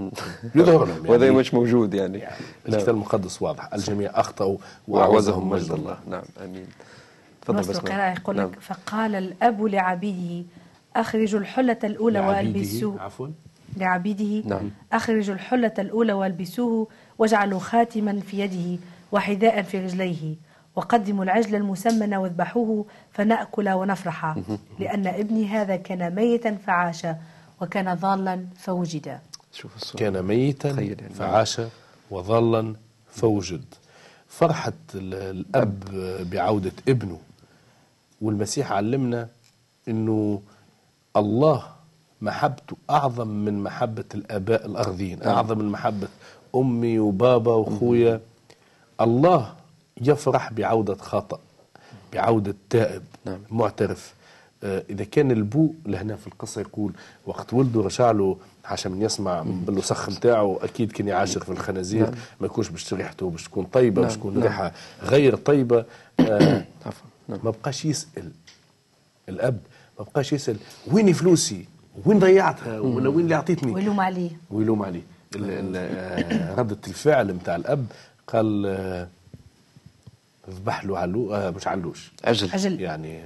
يظهر 0.54 0.84
لهم 0.84 1.08
وهذا 1.08 1.24
يعني 1.24 1.36
مش 1.36 1.54
موجود 1.54 1.94
يعني. 1.94 2.18
يعني 2.18 2.36
الكتاب 2.68 2.94
المقدس 2.94 3.42
واضح. 3.42 3.74
الجميع 3.74 4.10
أخطأوا 4.20 4.56
وأعوزهم 4.88 5.50
مجد 5.50 5.72
الله. 5.72 5.98
نعم 6.08 6.22
آمين. 6.44 6.66
تفضل 7.42 7.58
نص 7.60 7.66
بس 7.68 7.76
القراءة 7.76 8.12
يقول 8.20 8.36
نعم. 8.36 8.46
لك 8.48 8.60
فقال 8.60 9.14
الأب 9.14 9.64
لعبيده 9.64 10.46
أخرجوا 11.00 11.40
الحلة 11.40 11.78
الأولى 11.84 12.18
لعبيده. 12.18 12.58
وألبسوه. 12.58 13.00
عفوا. 13.02 13.28
لعبيده. 13.76 14.48
نعم. 14.48 14.70
أخرجوا 14.92 15.34
الحلة 15.34 15.72
الأولى 15.78 16.12
والبسوه 16.12 16.88
واجعلوا 17.18 17.58
خاتما 17.58 18.20
في 18.20 18.38
يده 18.40 18.82
وحذاء 19.12 19.62
في 19.62 19.84
رجليه. 19.84 20.34
وقدموا 20.76 21.24
العجل 21.24 21.54
المسمن 21.54 22.14
واذبحوه 22.14 22.86
فنأكل 23.12 23.68
ونفرح. 23.68 24.36
لأن 24.78 25.06
ابني 25.06 25.46
هذا 25.48 25.76
كان 25.76 26.14
ميتا 26.14 26.54
فعاش 26.66 27.06
وكان 27.60 27.94
ضالا 27.94 28.46
فوجد. 28.58 29.18
شوف 29.52 29.76
الصورة. 29.76 29.98
كان 30.00 30.22
ميتا 30.22 30.68
يعني. 30.70 31.08
فعاش 31.14 31.60
وظلا 32.10 32.74
فوجد. 33.10 33.64
فرحة 34.28 34.72
ال- 34.94 35.14
الأب 35.14 35.80
بعودة 36.30 36.72
ابنه. 36.88 37.18
والمسيح 38.20 38.72
علمنا 38.72 39.28
أنه 39.88 40.40
الله 41.16 41.62
محبته 42.22 42.76
أعظم 42.90 43.28
من 43.28 43.62
محبة 43.62 44.04
الآباء 44.14 44.66
الأرضيين 44.66 45.22
أعظم 45.22 45.58
من 45.58 45.64
محبة 45.64 46.08
أمي 46.54 46.98
وبابا 46.98 47.54
وأخويا. 47.54 48.20
الله 49.00 49.54
يفرح 50.00 50.52
بعودة 50.52 50.94
خطأ 50.94 51.40
بعودة 52.12 52.54
تائب 52.70 53.02
نعم. 53.24 53.38
معترف. 53.50 54.14
آه، 54.64 54.82
إذا 54.90 55.04
كان 55.04 55.30
البو 55.30 55.72
لهنا 55.86 56.16
في 56.16 56.26
القصة 56.26 56.60
يقول 56.60 56.92
وقت 57.26 57.54
ولده 57.54 57.80
رجع 57.80 58.10
له 58.10 58.36
عشان 58.64 58.92
من 58.92 59.02
يسمع 59.02 59.42
بالوسخ 59.42 60.08
نتاعه 60.08 60.58
أكيد 60.62 60.92
كان 60.92 61.08
يعاشر 61.08 61.44
في 61.44 61.52
الخنازير 61.52 62.10
ما 62.40 62.46
يكونش 62.46 62.68
باش 62.68 62.94
ريحته 62.94 63.30
باش 63.30 63.44
تكون 63.44 63.64
طيبة 63.64 64.02
باش 64.02 64.14
تكون 64.14 64.42
ريحة 64.42 64.72
غير 65.02 65.36
طيبة. 65.36 65.84
آه، 66.20 66.64
نعم. 67.28 67.40
ما 67.44 67.50
بقاش 67.50 67.84
يسأل. 67.84 68.30
الأب 69.28 69.58
ما 69.98 70.04
بقاش 70.04 70.32
يسأل 70.32 70.56
وين 70.92 71.12
فلوسي؟ 71.12 71.64
وين 72.06 72.18
ضيعتها؟ 72.18 72.80
ولا 72.80 73.08
وين 73.08 73.20
اللي 73.24 73.34
أعطيتني 73.34 73.72
ويلوم 73.72 74.00
عليه. 74.00 74.30
ويلوم 74.50 74.82
عليه. 74.82 75.02
ال- 75.36 75.50
ال- 75.50 75.76
آه، 75.76 76.54
ردة 76.54 76.78
الفعل 76.88 77.26
نتاع 77.32 77.56
الأب 77.56 77.86
قال 78.26 78.66
آه، 78.66 79.08
ذبح 80.50 80.84
له 80.84 80.98
علو 80.98 81.34
آه 81.34 81.50
مش 81.50 81.68
علوش. 81.68 82.12
عجل. 82.24 82.50
عجل. 82.52 82.80
يعني. 82.80 83.20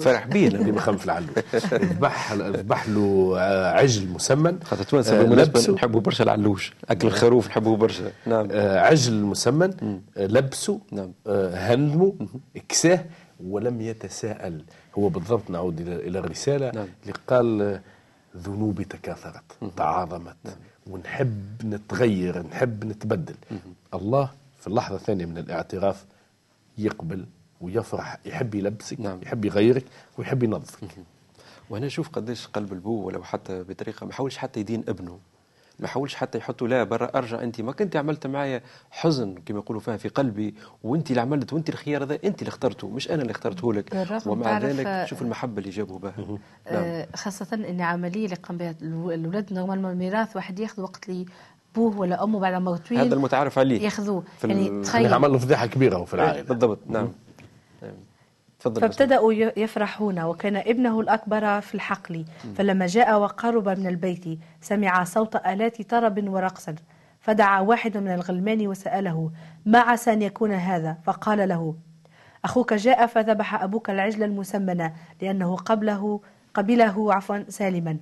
فرح 0.00 0.26
بيه 0.26 0.48
اللي 0.48 0.72
مخمف 0.72 1.04
العلوش 1.04 1.28
ذبح 1.74 2.32
ذبح 2.32 2.88
له 2.88 3.38
عجل 3.74 4.08
مسمن. 4.08 4.58
خاطر 4.64 4.82
توانسه 4.82 5.18
بالمناسبة 5.18 5.58
لبسه. 5.60 5.72
نحبوا 5.74 6.00
برشا 6.00 6.24
العلوش. 6.24 6.72
أكل 6.88 7.06
الخروف 7.08 7.48
نحبوا 7.48 7.76
برشا. 7.76 8.12
نعم. 8.26 8.48
آه، 8.50 8.78
عجل 8.80 9.22
مسمن. 9.22 10.00
لبسه. 10.16 10.80
نعم. 10.92 11.12
آه، 11.26 11.74
هندمه 11.74 12.14
كساه 12.68 13.04
ولم 13.44 13.80
يتساءل. 13.80 14.62
هو 14.98 15.08
بالضبط 15.08 15.50
نعود 15.50 15.80
إلى 15.80 15.96
إلى 15.96 16.18
الرسالة 16.18 16.70
نعم. 16.70 16.88
اللي 17.02 17.14
قال 17.26 17.80
ذنوبي 18.36 18.84
تكاثرت 18.84 19.42
تعاظمت 19.76 20.36
ونحب 20.86 21.64
نتغير 21.64 22.46
نحب 22.46 22.84
نتبدل. 22.84 23.34
الله 23.94 24.30
في 24.60 24.66
اللحظة 24.66 24.96
الثانية 24.96 25.26
من 25.26 25.38
الاعتراف 25.38 26.04
يقبل 26.78 27.26
ويفرح 27.60 28.18
يحب 28.26 28.54
يلبسك 28.54 29.00
نعم. 29.00 29.18
يحب 29.22 29.44
يغيرك 29.44 29.84
ويحب 30.18 30.42
ينظفك. 30.42 30.88
وأنا 31.70 31.86
نشوف 31.86 32.08
قداش 32.08 32.46
قلب 32.46 32.72
البو 32.72 33.06
ولو 33.06 33.22
حتى 33.22 33.62
بطريقة 33.62 34.06
ما 34.06 34.12
حاولش 34.12 34.36
حتى 34.36 34.60
يدين 34.60 34.84
ابنه. 34.88 35.18
ما 35.78 35.88
حاولش 35.88 36.14
حتى 36.14 36.38
يحطوا 36.38 36.68
لا 36.68 36.84
برا 36.84 37.10
أرجع 37.14 37.42
انت 37.42 37.60
ما 37.60 37.72
كنت 37.72 37.96
عملت 37.96 38.26
معايا 38.26 38.62
حزن 38.90 39.34
كما 39.46 39.58
يقولوا 39.58 39.80
فيها 39.80 39.96
في 39.96 40.08
قلبي. 40.08 40.54
وانت 40.82 41.10
اللي 41.10 41.20
عملت 41.20 41.52
وانت 41.52 41.68
الخيار 41.68 42.04
هذا 42.04 42.18
انت 42.24 42.42
اللي 42.42 42.48
اخترته 42.48 42.88
مش 42.88 43.10
أنا 43.10 43.22
اللي 43.22 43.30
اخترته 43.30 43.72
لك. 43.72 43.94
بالرغم 43.96 44.30
ومع 44.30 44.58
ذلك 44.58 44.86
آه، 44.86 45.04
شوف 45.06 45.22
المحبة 45.22 45.58
اللي 45.58 45.70
جابوا 45.70 45.98
بها. 45.98 46.14
نعم. 46.72 46.82
آه، 46.84 47.08
خاصة 47.14 47.54
إن 47.54 47.80
عملية 47.80 48.24
اللي 48.24 48.36
قام 48.36 48.56
بها 48.56 48.74
الولاد 48.82 49.52
normalement 49.52 49.90
الميراث 49.90 50.36
واحد 50.36 50.58
ياخذ 50.58 50.82
وقت 50.82 51.08
لبوه 51.08 51.98
ولا 51.98 52.24
أمه 52.24 52.40
بعد 52.40 52.62
ما 52.62 52.76
طويل 52.76 53.00
هذا 53.00 53.14
المتعارف 53.14 53.58
عليه. 53.58 53.82
ياخذوه. 53.82 54.24
يعني 54.44 54.82
تخيل. 54.82 55.14
عمل 55.14 55.32
له 55.32 55.38
فضيحة 55.38 55.66
كبيرة 55.66 56.04
في 56.04 56.14
العائلة. 56.14 56.48
بالضبط. 56.48 56.78
نعم. 56.86 57.12
فابتدأوا 58.80 59.32
يفرحون 59.32 60.20
وكان 60.20 60.56
ابنه 60.56 61.00
الأكبر 61.00 61.60
في 61.60 61.74
الحقل. 61.74 62.24
فلما 62.54 62.86
جاء 62.86 63.20
وقرب 63.20 63.68
من 63.68 63.86
البيت 63.86 64.38
سمع 64.60 65.04
صوت 65.04 65.36
آلات 65.36 65.82
طرب 65.82 66.28
ورقص. 66.28 66.66
فدعا 67.20 67.60
واحد 67.60 67.96
من 67.96 68.14
الغلمان 68.14 68.66
وسأله 68.66 69.30
ما 69.66 69.78
عسى 69.78 70.12
أن 70.12 70.22
يكون 70.22 70.52
هذا؟ 70.52 70.96
فقال 71.04 71.48
له 71.48 71.74
أخوك 72.44 72.74
جاء 72.74 73.06
فذبح 73.06 73.62
أبوك 73.62 73.90
العجل 73.90 74.22
المسمن 74.22 74.90
لأنه 75.22 75.56
قبله 75.56 76.20
قبله 76.54 77.14
عفوا 77.14 77.38
سالما. 77.48 77.96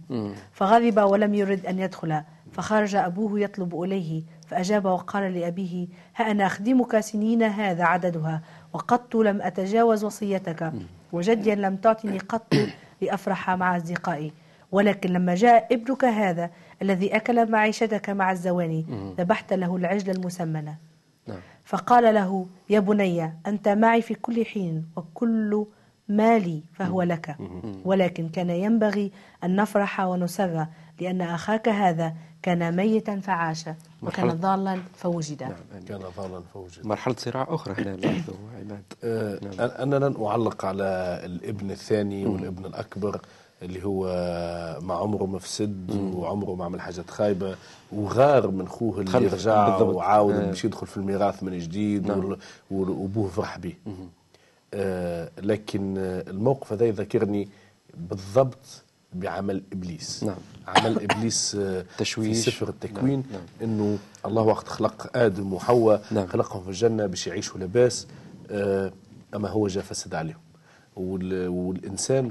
فغضب 0.52 0.98
ولم 1.00 1.34
يرد 1.34 1.66
أن 1.66 1.78
يدخل. 1.78 2.22
فخرج 2.52 2.94
أبوه 2.94 3.40
يطلب 3.40 3.82
إليه 3.82 4.22
فأجاب 4.46 4.84
وقال 4.84 5.34
لأبيه 5.34 5.88
ها 6.16 6.30
أنا 6.30 6.46
أخدمك 6.46 7.00
سنين 7.00 7.42
هذا 7.42 7.84
عددها؟ 7.84 8.42
وقط 8.72 9.16
لم 9.16 9.42
أتجاوز 9.42 10.04
وصيتك. 10.04 10.72
وجديا 11.12 11.54
لم 11.54 11.76
تعطني 11.76 12.18
قط 12.18 12.54
لأفرح 13.00 13.50
مع 13.50 13.76
أصدقائي. 13.76 14.32
ولكن 14.72 15.10
لما 15.10 15.34
جاء 15.34 15.74
ابنك 15.74 16.04
هذا 16.04 16.50
الذي 16.82 17.16
أكل 17.16 17.50
معيشتك 17.50 18.10
مع 18.10 18.32
الزواني 18.32 18.86
ذبحت 19.18 19.52
له 19.52 19.76
العجل 19.76 20.10
المسمن 20.10 20.64
نعم. 21.26 21.38
فقال 21.64 22.14
له 22.14 22.46
يا 22.70 22.80
بني 22.80 23.32
أنت 23.46 23.68
معي 23.68 24.02
في 24.02 24.14
كل 24.14 24.44
حين 24.44 24.86
وكل 24.96 25.66
مالي 26.08 26.62
فهو 26.72 27.02
لك. 27.02 27.36
ولكن 27.84 28.28
كان 28.28 28.50
ينبغي 28.50 29.12
أن 29.44 29.56
نفرح 29.56 30.00
ونسر. 30.00 30.66
لأن 31.00 31.20
أخاك 31.20 31.68
هذا 31.68 32.14
كان 32.42 32.76
ميتا 32.76 33.20
فعاش 33.20 33.64
وكان 34.02 34.30
مرحلة- 34.30 34.34
ضالا 34.34 34.78
فوجد 34.96 35.42
نعم 35.42 35.52
كان 35.88 36.00
ظالا 36.16 36.42
فوجد 36.54 36.86
مرحلة 36.86 37.14
صراع 37.18 37.46
أخرى 37.50 37.74
هنا 37.82 37.96
لاحظوا 37.96 38.34
عماد 38.60 38.82
آه، 39.04 39.82
أنا 39.82 39.96
لن 39.96 40.24
أعلق 40.24 40.64
على 40.64 41.20
الابن 41.24 41.70
الثاني 41.70 42.26
والابن 42.26 42.64
الأكبر 42.66 43.20
اللي 43.62 43.84
هو 43.84 44.06
مع 44.82 44.98
عمره 44.98 45.24
مفسد 45.26 45.90
وعمره 46.14 46.54
ما 46.54 46.64
عمل 46.64 46.80
حاجات 46.80 47.10
خايبة 47.10 47.56
وغار 47.92 48.50
من 48.50 48.68
خوه 48.68 49.00
اللي 49.00 49.18
رجع. 49.18 49.78
وعاود 49.78 50.34
آه. 50.34 50.46
باش 50.46 50.64
يدخل 50.64 50.86
في 50.86 50.96
الميراث 50.96 51.42
من 51.42 51.58
جديد 51.58 52.10
وال- 52.10 52.38
وابوه 52.70 53.28
فرح 53.28 53.58
به 53.58 53.74
آه، 54.74 55.30
لكن 55.38 55.94
الموقف 55.98 56.72
هذا 56.72 56.84
يذكرني 56.86 57.48
بالضبط 57.94 58.82
بعمل 59.12 59.62
إبليس. 59.72 60.24
نعم. 60.24 60.36
عمل 60.68 61.02
إبليس 61.10 61.54
آه، 61.60 61.84
تشويش. 61.98 62.44
في 62.44 62.50
سفر 62.50 62.68
التكوين 62.68 63.22
نعم، 63.32 63.40
إنه 63.62 63.98
الله 64.26 64.42
وقت 64.42 64.68
خلق 64.68 65.16
آدم 65.16 65.52
وحواء 65.52 66.04
نعم. 66.10 66.26
خلقهم 66.26 66.62
في 66.62 66.68
الجنة 66.68 67.06
باش 67.06 67.26
يعيشوا 67.26 67.60
لباس 67.60 68.06
آه، 68.50 68.92
أما 69.34 69.48
هو 69.48 69.66
جاء 69.66 69.84
فسد 69.84 70.14
عليهم 70.14 70.38
وال- 70.96 71.48
والإنسان 71.48 72.30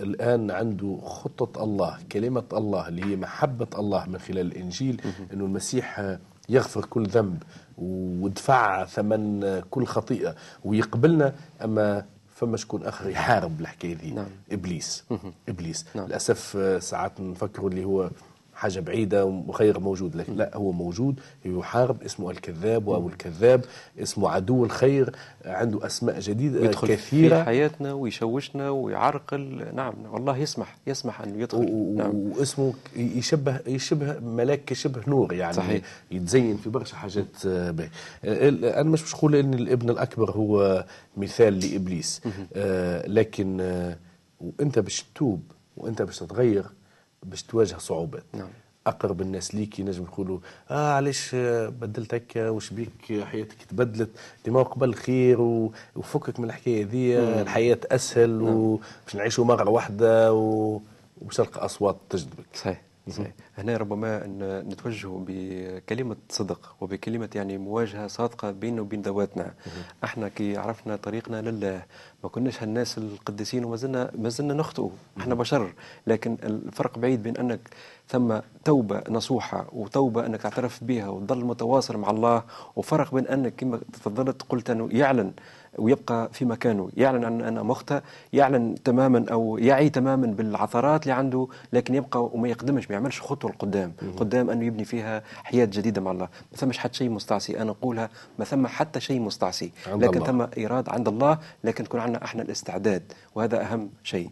الآن 0.00 0.50
عنده 0.50 0.98
خطة 1.04 1.64
الله 1.64 1.98
كلمة 2.12 2.44
الله 2.52 2.88
اللي 2.88 3.04
هي 3.04 3.16
محبة 3.16 3.66
الله 3.78 4.06
من 4.06 4.18
خلال 4.18 4.46
الإنجيل 4.46 5.02
إنه 5.32 5.44
المسيح 5.44 5.98
آه، 6.00 6.18
يغفر 6.48 6.84
كل 6.84 7.06
ذنب 7.06 7.42
ودفع 7.78 8.84
ثمن 8.84 9.60
كل 9.70 9.86
خطيئة 9.86 10.34
ويقبلنا 10.64 11.34
أما 11.64 12.04
فما 12.40 12.56
شكون 12.56 12.84
آخر 12.84 13.10
يحارب 13.10 13.60
الحكاية 13.60 13.94
دي 13.94 14.10
نعم. 14.10 14.26
إبليس 14.52 15.04
إبليس 15.48 15.86
نعم. 15.94 16.06
للأسف 16.06 16.56
آه، 16.56 16.78
ساعات 16.78 17.20
نفكروا 17.20 17.70
اللي 17.70 17.84
هو 17.84 18.10
حاجة 18.60 18.80
بعيدة 18.80 19.24
وغير 19.24 19.80
موجود 19.80 20.16
لكن 20.16 20.36
لا 20.36 20.50
هو 20.56 20.72
موجود 20.72 21.20
يحارب 21.44 22.02
اسمه 22.02 22.30
الكذاب 22.30 22.86
وأبو 22.86 23.08
الكذاب 23.08 23.64
اسمه 24.02 24.30
عدو 24.30 24.64
الخير 24.64 25.16
عنده 25.44 25.86
أسماء 25.86 26.20
جديدة 26.20 26.60
يدخل 26.64 26.86
في 26.86 26.96
كثيرة. 26.96 27.42
حياتنا 27.42 27.92
ويشوشنا 27.92 28.70
ويعرقل. 28.70 29.66
نعم 29.74 29.94
والله 30.12 30.36
يسمح 30.36 30.76
يسمح 30.86 31.20
انه 31.20 31.42
يدخل. 31.42 31.58
و- 31.70 31.94
نعم. 31.96 32.14
واسمه 32.14 32.72
يشبه 32.96 33.60
يشبه 33.66 34.18
ملاك 34.20 34.72
شبه 34.72 35.00
نور 35.08 35.32
يعني 35.32 35.52
صحيح. 35.52 35.82
يتزين 36.10 36.56
في 36.56 36.70
برشا 36.70 36.96
حاجات 36.96 37.46
آه، 37.46 37.70
باهية. 37.70 37.90
آه، 38.24 38.48
ال- 38.48 38.64
أنا 38.64 38.90
مش 38.90 39.02
مش 39.02 39.14
نقول 39.14 39.34
ان 39.34 39.54
الابن 39.54 39.90
الأكبر 39.90 40.30
هو 40.30 40.84
مثال 41.16 41.58
لإبليس. 41.60 42.20
آه، 42.56 43.06
لكن 43.06 43.60
آه، 43.60 43.96
وأنت 44.40 44.78
باش 44.78 45.02
تتوب 45.02 45.42
وأنت 45.76 46.02
باش 46.02 46.18
تتغير 46.18 46.64
باش 47.22 47.42
تواجه 47.42 47.76
صعوبات. 47.78 48.24
نعم. 48.32 48.48
أقرب 48.86 49.20
الناس 49.20 49.54
ليك 49.54 49.78
ينجم 49.78 50.02
يقولوا 50.02 50.38
آه 50.70 50.92
علاش 50.92 51.30
بدلت 51.80 52.14
هكا؟ 52.14 52.48
وش 52.48 52.70
بيك؟ 52.70 53.22
حياتك 53.24 53.62
تبدلت 53.70 54.10
ديما 54.44 54.62
قبل 54.62 54.94
خير 54.94 55.40
وفكك 55.96 56.40
من 56.40 56.44
الحكاية 56.46 56.84
ذي 56.86 57.18
الحياة 57.18 57.78
أسهل 57.84 58.42
وباش 58.42 59.16
نعيشوا 59.16 59.44
مرة 59.44 59.70
واحدة 59.70 60.32
و- 60.32 60.80
وباش 61.22 61.36
تلقى 61.36 61.64
أصوات 61.64 61.96
تجذبك. 62.10 62.44
صحيح. 62.54 62.82
هنا 63.58 63.76
ربما 63.76 64.22
نتوجه 64.68 65.08
بكلمة 65.26 66.16
صدق 66.28 66.76
وبكلمة 66.80 67.28
يعني 67.34 67.58
مواجهة 67.58 68.06
صادقة 68.06 68.50
بيننا 68.50 68.80
وبين 68.80 69.02
ذواتنا. 69.02 69.54
إحنا 70.04 70.28
كي 70.28 70.56
عرفنا 70.56 70.96
طريقنا 70.96 71.42
لله 71.42 71.82
ما 72.22 72.28
كناش 72.28 72.62
هالناس 72.62 72.98
القديسين 72.98 73.64
وما 73.64 73.76
زلنا 73.76 74.10
ما 74.18 74.28
زلنا 74.28 74.54
نخطئ 74.54 74.88
إحنا 75.18 75.34
بشر. 75.34 75.72
لكن 76.06 76.36
الفرق 76.42 76.98
بعيد 76.98 77.22
بين 77.22 77.36
أنك 77.36 77.60
ثم 78.08 78.38
توبة 78.64 79.02
نصوحة 79.10 79.66
وتوبة 79.72 80.26
أنك 80.26 80.42
تعترف 80.42 80.84
بها 80.84 81.08
وتظل 81.08 81.44
متواصل 81.44 81.96
مع 81.96 82.10
الله 82.10 82.42
وفرق 82.76 83.14
بين 83.14 83.26
أنك 83.26 83.54
كما 83.56 83.80
تفضلت 83.92 84.42
قلت 84.42 84.70
أنه 84.70 84.88
يعلن. 84.92 85.32
ويبقى 85.78 86.28
في 86.32 86.44
مكانه. 86.44 86.90
يعلن 86.96 87.24
أن 87.24 87.40
أنا 87.40 87.62
مخطئ 87.62 88.00
يعلن 88.32 88.74
تماما 88.84 89.24
أو 89.32 89.58
يعي 89.58 89.90
تماما 89.90 90.26
بالعثرات 90.26 91.02
اللي 91.02 91.14
عنده 91.14 91.48
لكن 91.72 91.94
يبقى 91.94 92.24
وما 92.24 92.48
يقدمش 92.48 92.90
ما 92.90 92.94
يعملش 92.94 93.20
خطوة 93.20 93.50
لقدام. 93.50 93.92
قدام 94.16 94.50
أنه 94.50 94.64
يبني 94.64 94.84
فيها 94.84 95.22
حياة 95.44 95.64
جديدة 95.64 96.00
مع 96.00 96.10
الله. 96.10 96.28
ما 96.52 96.56
ثمش 96.56 96.78
حتى 96.78 96.94
شيء 96.94 97.10
مستعصي. 97.10 97.62
أنا 97.62 97.70
أقولها 97.70 98.10
ما 98.38 98.44
ثم 98.44 98.66
حتى 98.66 99.00
شيء 99.00 99.20
مستعصي. 99.20 99.72
لكن. 99.88 100.24
ثم 100.24 100.40
إرادة 100.64 100.92
عند 100.92 101.08
الله 101.08 101.38
لكن 101.64 101.84
تكون 101.84 102.00
عندنا 102.00 102.24
إحنا 102.24 102.42
الاستعداد. 102.42 103.02
وهذا 103.34 103.60
أهم 103.62 103.90
شيء. 104.02 104.30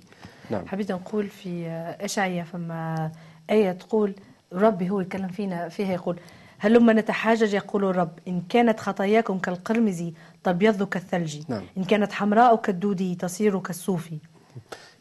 نعم. 0.50 0.66
حبيت 0.66 0.92
نقول 0.92 1.28
في 1.28 1.66
إشعيا 2.00 2.44
فما 2.44 3.10
آية 3.50 3.72
تقول 3.72 4.14
ربي 4.52 4.90
هو 4.90 5.00
يتكلم 5.00 5.28
فينا 5.28 5.68
فيها 5.68 5.92
يقول 5.92 6.16
هلما 6.58 6.92
نتحاجج 6.92 7.54
يقول 7.54 7.84
الرب 7.84 8.10
إن 8.28 8.42
كانت 8.48 8.80
خطاياكم 8.80 9.38
كالقرمز 9.38 10.04
تبيض 10.44 10.82
كالثلج 10.82 11.42
نعم. 11.48 11.62
إن 11.78 11.84
كانت 11.84 12.12
حمراء 12.12 12.56
كالدودي 12.56 13.14
تصير 13.14 13.58
كالصوف 13.58 14.08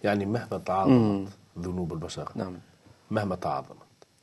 يعني 0.04 0.26
مهما 0.26 0.58
تعاظمت 0.58 1.30
ذنوب 1.60 1.94
البشر 1.94 2.32
نعم. 2.36 2.58
مهما 3.12 3.36
تعاظمت 3.36 3.78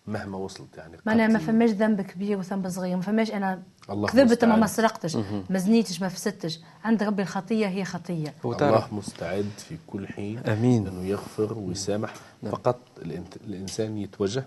مهما 0.06 0.38
وصلت 0.38 0.76
يعني 0.76 0.96
معناها 1.06 1.28
ما 1.28 1.38
قتل. 1.38 1.46
فماش 1.46 1.70
ذنب 1.70 2.00
كبير 2.00 2.38
وذنب 2.38 2.68
صغير 2.68 2.96
ما 2.96 3.02
فماش 3.02 3.30
أنا 3.32 3.62
الله 3.90 4.08
كذبت 4.08 4.44
ما. 4.44 4.56
ما 4.56 4.66
سرقتش 4.66 5.16
ما 5.50 5.58
زنيتش 5.58 6.00
ما 6.02 6.08
فسدتش. 6.08 6.60
عند 6.84 7.02
ربي 7.02 7.22
الخطية 7.22 7.66
هي 7.66 7.84
خطية. 7.84 8.34
هو 8.46 8.52
الله 8.52 8.88
مستعد 8.92 9.50
في 9.56 9.76
كل 9.86 10.06
حين 10.08 10.38
آمين. 10.38 10.86
انه 10.86 11.02
يغفر 11.04 11.58
ويسامح. 11.58 12.14
فقط 12.50 12.78
الإنت- 12.98 13.42
الإنسان 13.46 13.98
يتوجه 13.98 14.44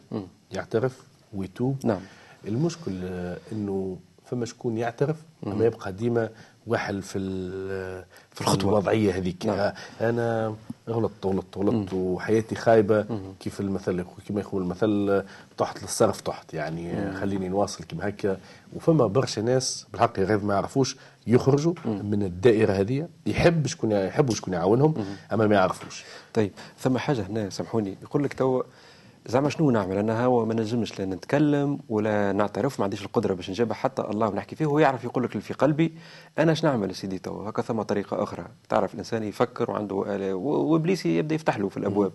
يعترف 0.52 1.04
ويتوب. 1.34 1.78
نعم. 1.86 2.00
المشكل 2.48 2.92
آه، 3.04 3.38
إنه 3.52 3.98
فما 4.26 4.46
شكون 4.46 4.78
يعترف 4.78 5.16
اما 5.48 5.66
يبقى 5.66 5.94
ديما 5.94 6.30
واحد 6.68 7.00
في 7.00 7.18
ال- 7.18 8.06
في 8.32 8.42
الخطوة. 8.42 8.70
الوضعية 8.70 9.18
هذيك. 9.18 9.46
نعم. 9.46 9.56
آه، 9.60 9.74
أنا 10.02 10.56
غلطت 10.90 11.26
غلطت 11.26 11.58
غلطت 11.58 11.94
وحياتي 11.94 12.56
خايبة 12.56 13.06
كيف 13.40 13.60
المثل 13.62 14.06
كما 14.30 14.42
يقول 14.42 14.62
المثل 14.62 15.08
آه، 15.10 15.26
تحت 15.58 15.82
للصرف 15.84 16.22
تحت 16.22 16.54
يعني 16.54 16.92
آه، 16.94 17.20
خليني 17.20 17.50
نواصل 17.50 17.84
كما 17.84 18.10
هكا. 18.10 18.38
وفما 18.76 19.08
برشا 19.08 19.42
ناس 19.42 19.86
بالحق 19.92 20.20
غير 20.20 20.40
ما 20.40 20.54
يعرفوش 20.54 20.98
يخرجوا 21.28 21.74
من 21.86 22.24
الدائرة 22.24 22.74
هذه 22.74 23.08
يحب 23.26 23.68
شكون 23.68 23.92
يحبوا 23.92 24.36
شكون 24.36 24.54
يعاونهم 24.54 24.94
أما 25.34 25.48
ما 25.48 25.56
يعرفوش. 25.56 26.04
طيب 26.34 26.52
ثم 26.80 26.98
حاجة 26.98 27.22
هنا 27.22 27.50
سامحوني 27.50 27.98
يقول 28.02 28.24
لك 28.24 28.34
تو 28.34 28.64
زعما 29.30 29.50
شنو 29.50 29.72
نعمل؟ 29.72 29.98
أنا 29.98 30.26
هو 30.26 30.46
ما 30.46 30.54
نجمش 30.54 31.00
لا 31.00 31.06
نتكلم 31.06 31.80
ولا 31.90 32.32
نعترف 32.32 32.80
ما 32.80 32.84
عنديش 32.84 33.06
القدرة 33.06 33.34
باش 33.34 33.50
نجيبها. 33.50 33.74
حتى 33.74 34.02
الله 34.02 34.28
ونحكي 34.28 34.56
فيه 34.56 34.66
هو 34.66 34.80
يعرف 34.80 35.04
يقول 35.04 35.24
لك 35.24 35.32
اللي 35.32 35.42
في 35.42 35.54
قلبي 35.54 35.94
أنا 36.40 36.52
اش 36.52 36.64
نعمل 36.64 36.96
سيدي 36.96 37.20
تو 37.20 37.42
هكا 37.42 37.62
ثم 37.62 37.82
طريقة 37.82 38.24
أخرى. 38.24 38.46
تعرف 38.70 38.94
الإنسان 38.94 39.24
يفكر 39.24 39.72
وعنده 39.72 39.96
وابليس 40.36 41.06
يبدأ 41.06 41.36
يفتح 41.36 41.58
له 41.58 41.70
في 41.70 41.78
الأبواب. 41.78 42.12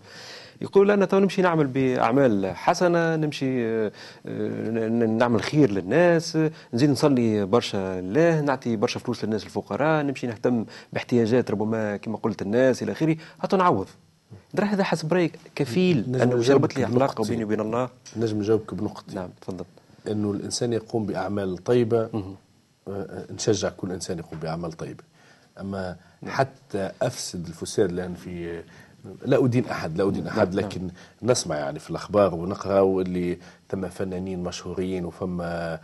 يقول 0.61 0.91
أنا 0.91 1.05
تو 1.05 1.19
نمشي 1.19 1.43
نعمل 1.43 1.67
بأعمال 1.67 2.57
حسنة 2.57 3.17
نمشي 3.17 3.67
آه، 3.67 3.93
آه، 4.27 4.89
نعمل 4.89 5.43
خير 5.43 5.71
للناس 5.71 6.39
نزيد 6.75 6.91
نصلي 6.91 7.45
برشا 7.47 8.01
لله 8.01 8.41
نعطي 8.41 8.77
برشا 8.77 9.01
فلوس 9.01 9.25
للناس 9.25 9.45
الفقراء 9.45 10.03
نمشي 10.05 10.27
نهتم 10.27 10.65
باحتياجات 10.93 11.51
ربما 11.51 11.97
كما 11.97 12.17
قلت 12.17 12.43
الناس 12.43 12.83
إلى 12.83 12.93
آخره. 12.93 13.17
حتى 13.41 13.57
نعوض. 13.57 13.87
درا 14.55 14.65
هذا 14.65 14.85
حسب 14.85 15.13
رأيك 15.13 15.39
كفيل 15.55 16.17
أنه 16.17 16.41
جربت 16.41 16.77
لي 16.77 16.85
علاقة. 16.85 17.25
بيني 17.25 17.45
وبين 17.45 17.61
الله؟ 17.61 17.89
نجم 18.17 18.39
نجاوبك 18.39 18.75
بنقطة 18.75 19.15
نعم 19.15 19.29
تفضل. 19.41 19.65
أنه 20.09 20.31
الإنسان 20.31 20.73
يقوم 20.73 21.07
بأعمال 21.07 21.59
طيبة 21.59 22.09
آه، 22.89 23.27
نشجع 23.31 23.69
كل 23.69 23.93
إنسان 23.93 24.19
يقوم 24.19 24.39
بأعمال 24.39 24.73
طيبة. 24.73 25.05
أما 25.61 25.97
حتى 26.27 26.91
أفسد 27.03 27.47
الفساد 27.47 27.93
لأن 27.93 28.15
في 28.15 28.63
لا 29.25 29.45
أدين 29.45 29.69
أحد 29.69 29.97
لا 29.99 30.09
أدين 30.09 30.27
أحد 30.27 30.55
نعم. 30.55 30.65
لكن 30.67 30.89
نسمع 31.23 31.57
يعني 31.57 31.79
في 31.79 31.91
الأخبار 31.91 32.35
ونقرأ 32.35 32.81
واللي 32.81 33.39
ثم 33.69 33.89
فنانين 33.89 34.43
مشهورين 34.43 35.05
وفما 35.05 35.79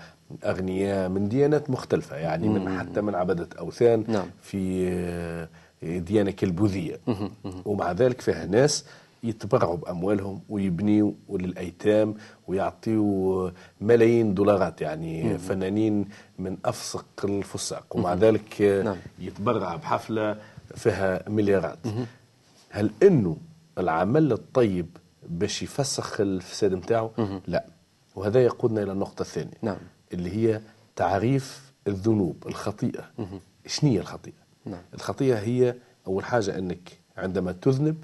أغنياء 0.45 1.09
من 1.09 1.29
ديانات 1.29 1.71
مختلفة 1.71 2.17
يعني 2.17 2.49
من 2.49 2.79
حتى 2.79 3.01
من 3.01 3.15
عبده 3.15 3.49
أوثان. 3.59 4.05
نعم. 4.09 4.27
في 4.43 4.89
آه، 4.93 5.49
ديانه 5.83 6.31
كالبوذيه 6.31 7.01
ومع 7.65 7.93
ذلك 7.93 8.21
فيها 8.21 8.47
ناس 8.47 8.85
يتبرعوا 9.23 9.77
بأموالهم 9.77 10.41
ويبنيوا 10.49 11.13
للأيتام 11.31 12.15
ويعطيوا 12.49 13.51
ملايين 13.81 14.35
دولارات 14.35 14.81
يعني 14.81 15.39
فنانين 15.39 16.09
من 16.39 16.57
أفسق 16.65 17.07
الفساق. 17.25 17.97
ومع 17.97 18.15
ذلك 18.15 18.63
نعم. 18.63 18.97
يتبرع 19.19 19.77
بحفلة 19.77 20.37
فيها 20.75 21.29
مليارات. 21.29 21.79
هل 22.71 22.91
إنه 23.03 23.37
العمل 23.79 24.33
الطيب 24.33 24.97
باش 25.29 25.63
يفسخ 25.63 26.21
الفساد 26.21 26.75
نتاعو؟ 26.75 27.11
لا. 27.47 27.67
وهذا 28.17 28.45
يقودنا 28.45 28.83
إلى 28.83 28.93
النقطة 28.93 29.23
الثانية 29.23 29.59
نعم. 29.63 29.79
اللي 30.13 30.31
هي 30.31 30.61
تعريف 30.97 31.73
الذنوب 31.87 32.45
الخطيئة. 32.47 33.11
شنو 33.67 33.91
هي 33.91 34.01
الخطيئة؟ 34.01 34.48
نعم. 34.67 34.83
الخطيئه 34.95 35.39
هي 35.39 35.75
أول 36.07 36.25
حاجة 36.25 36.59
أنك 36.59 36.99
عندما 37.17 37.53
تذنب 37.53 37.97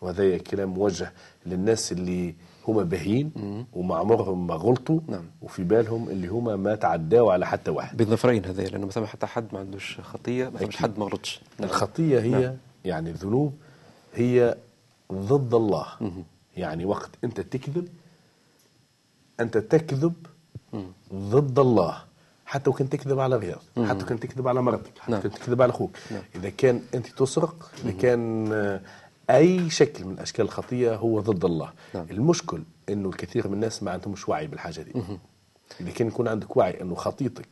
وهذا 0.00 0.38
كلام 0.38 0.68
موجه 0.68 1.12
للناس 1.46 1.92
اللي 1.92 2.34
هما 2.68 2.82
باهيين 2.82 3.32
وما 3.72 3.96
عمرهم 3.96 4.46
ما 4.46 4.54
غلطوا 4.54 5.00
نعم. 5.08 5.24
وفي 5.42 5.64
بالهم 5.64 6.08
اللي 6.08 6.28
هما 6.28 6.56
ما 6.56 6.74
تعداوا 6.74 7.32
على 7.32 7.46
حتى 7.46 7.70
واحد 7.70 7.96
بالنظرين 7.96 8.44
هذا 8.44 8.62
لأنه 8.62 8.88
ما 8.96 9.06
حتى 9.06 9.26
حد 9.26 9.46
ما 9.52 9.58
عندوش 9.58 10.00
خطية 10.00 10.48
ما 10.48 10.56
أكيد. 10.56 10.74
حد 10.74 10.98
ما 10.98 11.04
غلطش 11.04 11.40
نعم. 11.60 11.68
الخطية 11.68 12.20
هي 12.20 12.30
نعم. 12.30 12.56
يعني 12.84 13.10
الذنوب 13.10 13.54
هي 14.14 14.56
ضد 15.12 15.54
الله 15.54 15.86
يعني 16.56 16.84
وقت 16.84 17.10
أنت 17.24 17.40
تكذب 17.40 17.88
أنت 19.40 19.58
تكذب 19.58 20.14
ضد 21.14 21.58
الله 21.58 22.02
حتى 22.52 22.70
وكان 22.70 22.88
تكذب 22.88 23.18
على 23.20 23.36
غيرك 23.36 23.60
حتى 23.76 24.04
وكان 24.04 24.20
تكذب 24.20 24.48
على 24.48 24.62
مرتك 24.62 24.98
حتى 24.98 25.12
نعم. 25.12 25.20
كنت 25.22 25.34
تكذب 25.36 25.62
على 25.62 25.70
أخوك. 25.70 25.96
نعم. 26.10 26.22
إذا 26.34 26.50
كان 26.50 26.82
أنت 26.94 27.06
تسرق 27.06 27.70
إذا 27.84 27.92
كان 27.92 28.52
آه، 28.52 28.80
أي 29.30 29.70
شكل 29.70 30.04
من 30.04 30.18
أشكال 30.18 30.44
الخطية 30.44 30.94
هو 30.94 31.20
ضد 31.20 31.44
الله. 31.44 31.72
نعم. 31.94 32.06
المشكل 32.10 32.62
أنه 32.88 33.08
الكثير 33.08 33.48
من 33.48 33.54
الناس 33.54 33.82
ما 33.82 33.90
عندهمش 33.90 34.28
وعي 34.28 34.46
بالحاجة 34.46 34.80
دي. 34.80 34.92
إذا 35.80 35.90
كان 35.90 36.08
يكون 36.08 36.28
عندك 36.28 36.56
وعي 36.56 36.80
أنه 36.80 36.94
خطيتك 36.94 37.48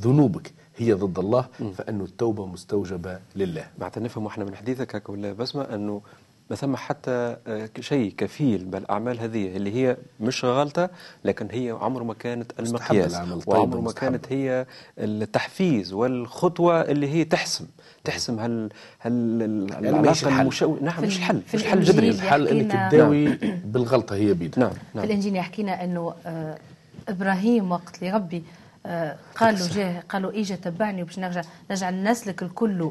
ذنوبك 0.00 0.52
هي 0.76 0.92
ضد 0.92 1.18
الله 1.18 1.48
فأنه 1.74 2.04
التوبة 2.04 2.46
مستوجبة 2.46 3.20
لله. 3.36 3.66
معناتها 3.78 4.00
نفهم 4.00 4.26
إحنا 4.26 4.44
من 4.44 4.56
حديثك 4.56 4.96
هكا 4.96 5.12
ولا 5.12 5.32
بسمة 5.32 5.62
إنه 5.62 6.02
ما 6.50 6.56
ثم 6.56 6.76
حتى 6.76 7.36
آه، 7.46 7.68
شيء 7.80 8.14
كفيل 8.16 8.64
بالاعمال 8.64 9.20
هذه 9.20 9.56
اللي 9.56 9.74
هي 9.74 9.96
مش 10.20 10.44
غلطة 10.44 10.90
لكن 11.24 11.48
هي 11.50 11.70
عمر 11.80 12.02
ما 12.02 12.14
كانت 12.14 12.52
المقياس. 12.60 13.20
وعمر 13.46 13.80
ما. 13.80 13.92
كانت 13.92 14.32
هي 14.32 14.66
التحفيز 14.98 15.92
والخطوة 15.92 16.80
اللي 16.80 17.08
هي 17.08 17.24
تحسم. 17.24 17.66
تحسم 18.04 18.40
هل 18.40 18.68
هل 18.98 19.12
يعني 19.70 19.98
مش 19.98 20.22
العلاقه. 20.24 20.42
المشو... 20.42 20.76
نعم 20.80 20.94
في 21.00 21.06
مش 21.06 21.16
الحل 21.16 21.42
في 21.42 21.56
مش 21.56 21.62
الحل 21.62 21.78
الإنجيل 21.78 21.94
جذري 21.94 22.08
الحل 22.08 22.48
إنك 22.48 22.90
تداوي 22.90 23.28
بالغلطة 23.64 24.16
هي 24.16 24.34
بيدك. 24.34 24.58
نعم 24.58 24.70
في 24.70 24.76
نعم 24.94 25.04
الانجيل 25.04 25.36
يحكينا 25.36 25.84
إنه 25.84 26.14
آه، 26.26 26.58
إبراهيم 27.08 27.72
وقت 27.72 27.98
اللي 28.02 28.10
ربي 28.14 28.36
آه، 28.36 28.59
قال 29.36 29.54
له 29.54 29.68
جاه 29.68 30.00
قال 30.08 30.22
له 30.22 30.40
اجا 30.40 30.56
تبعني 30.56 31.02
وباش 31.02 31.18
نرجع 31.18 31.42
نجعل 31.70 32.02
نسلك 32.02 32.42
الكل 32.42 32.90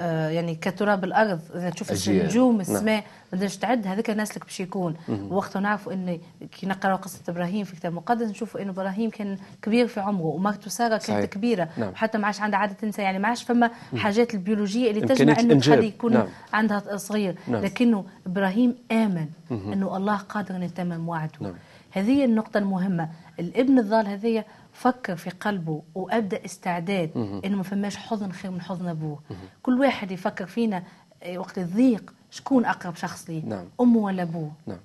آه، 0.00 0.28
يعني 0.28 0.54
كتراب 0.54 1.04
الأرض 1.04 1.40
تشوف. 1.74 2.08
النجوم 2.08 2.60
السماء 2.60 3.04
ما 3.32 3.38
تقدرش 3.38 3.56
تعد 3.56 3.86
هذاك 3.86 4.10
نسلك 4.10 4.44
باش 4.44 4.60
يكون 4.60 4.94
وقتها 5.30 5.60
نعرفوا 5.60 5.92
إن 5.92 6.18
كي 6.52 6.66
نقراو 6.66 6.96
قصة 6.96 7.20
إبراهيم 7.28 7.64
في 7.64 7.72
الكتاب 7.72 7.92
المقدس 7.92 8.26
نشوفوا 8.26 8.62
إن 8.62 8.68
إبراهيم 8.68 9.10
كان 9.10 9.38
كبير 9.62 9.86
في 9.86 10.00
عمره 10.00 10.26
ومرته 10.26 10.70
سارة 10.70 10.88
كانت 10.88 11.04
صحيح. 11.04 11.24
كبيرة 11.24 11.68
نعم. 11.76 11.90
وحتى 11.90 12.18
ما 12.18 12.26
عادش 12.26 12.40
عندها 12.40 12.58
عادة 12.58 12.72
تنسى 12.72 13.02
يعني 13.02 13.18
ما 13.18 13.28
عادش 13.28 13.42
فما 13.42 13.70
حاجات 13.96 14.34
البيولوجية 14.34 14.90
اللي 14.90 15.00
تجمع 15.00 15.40
إنه. 15.40 15.60
تخلي 15.60 15.86
يكون 15.86 16.12
نعم. 16.12 16.26
عندها 16.52 16.96
صغير 16.96 17.36
نعم. 17.48 17.64
لكنه 17.64 18.04
إبراهيم 18.26 18.76
آمن 18.92 19.26
إنه 19.50 19.96
الله 19.96 20.16
قادر 20.16 20.56
ان 20.56 20.62
يتمم 20.62 21.08
وعده 21.08 21.32
نعم. 21.40 21.54
هذه 21.90 22.24
النقطة 22.24 22.58
المهمة 22.58 23.08
الابن 23.40 23.78
الضال 23.78 24.06
هذية 24.06 24.46
فكر 24.74 25.16
في 25.16 25.30
قلبه 25.30 25.82
وأبدأ 25.94 26.44
استعداد 26.44 27.10
إنه 27.44 27.56
ما 27.56 27.62
فماش 27.62 27.96
حضن 27.96 28.32
خير 28.32 28.50
من 28.50 28.60
حضن 28.60 28.88
أبوه. 28.88 29.18
كل 29.62 29.80
واحد 29.80 30.10
يفكر 30.10 30.46
فينا 30.46 30.82
آه، 31.22 31.38
وقت 31.38 31.58
الضيق 31.58 32.14
شكون 32.30 32.64
أقرب 32.64 32.96
شخص 32.96 33.30
لي؟ 33.30 33.40
نعم. 33.40 33.64
أمه 33.80 33.98
ولا 33.98 34.22
أبوه؟ 34.22 34.52
نعم. 34.66 34.78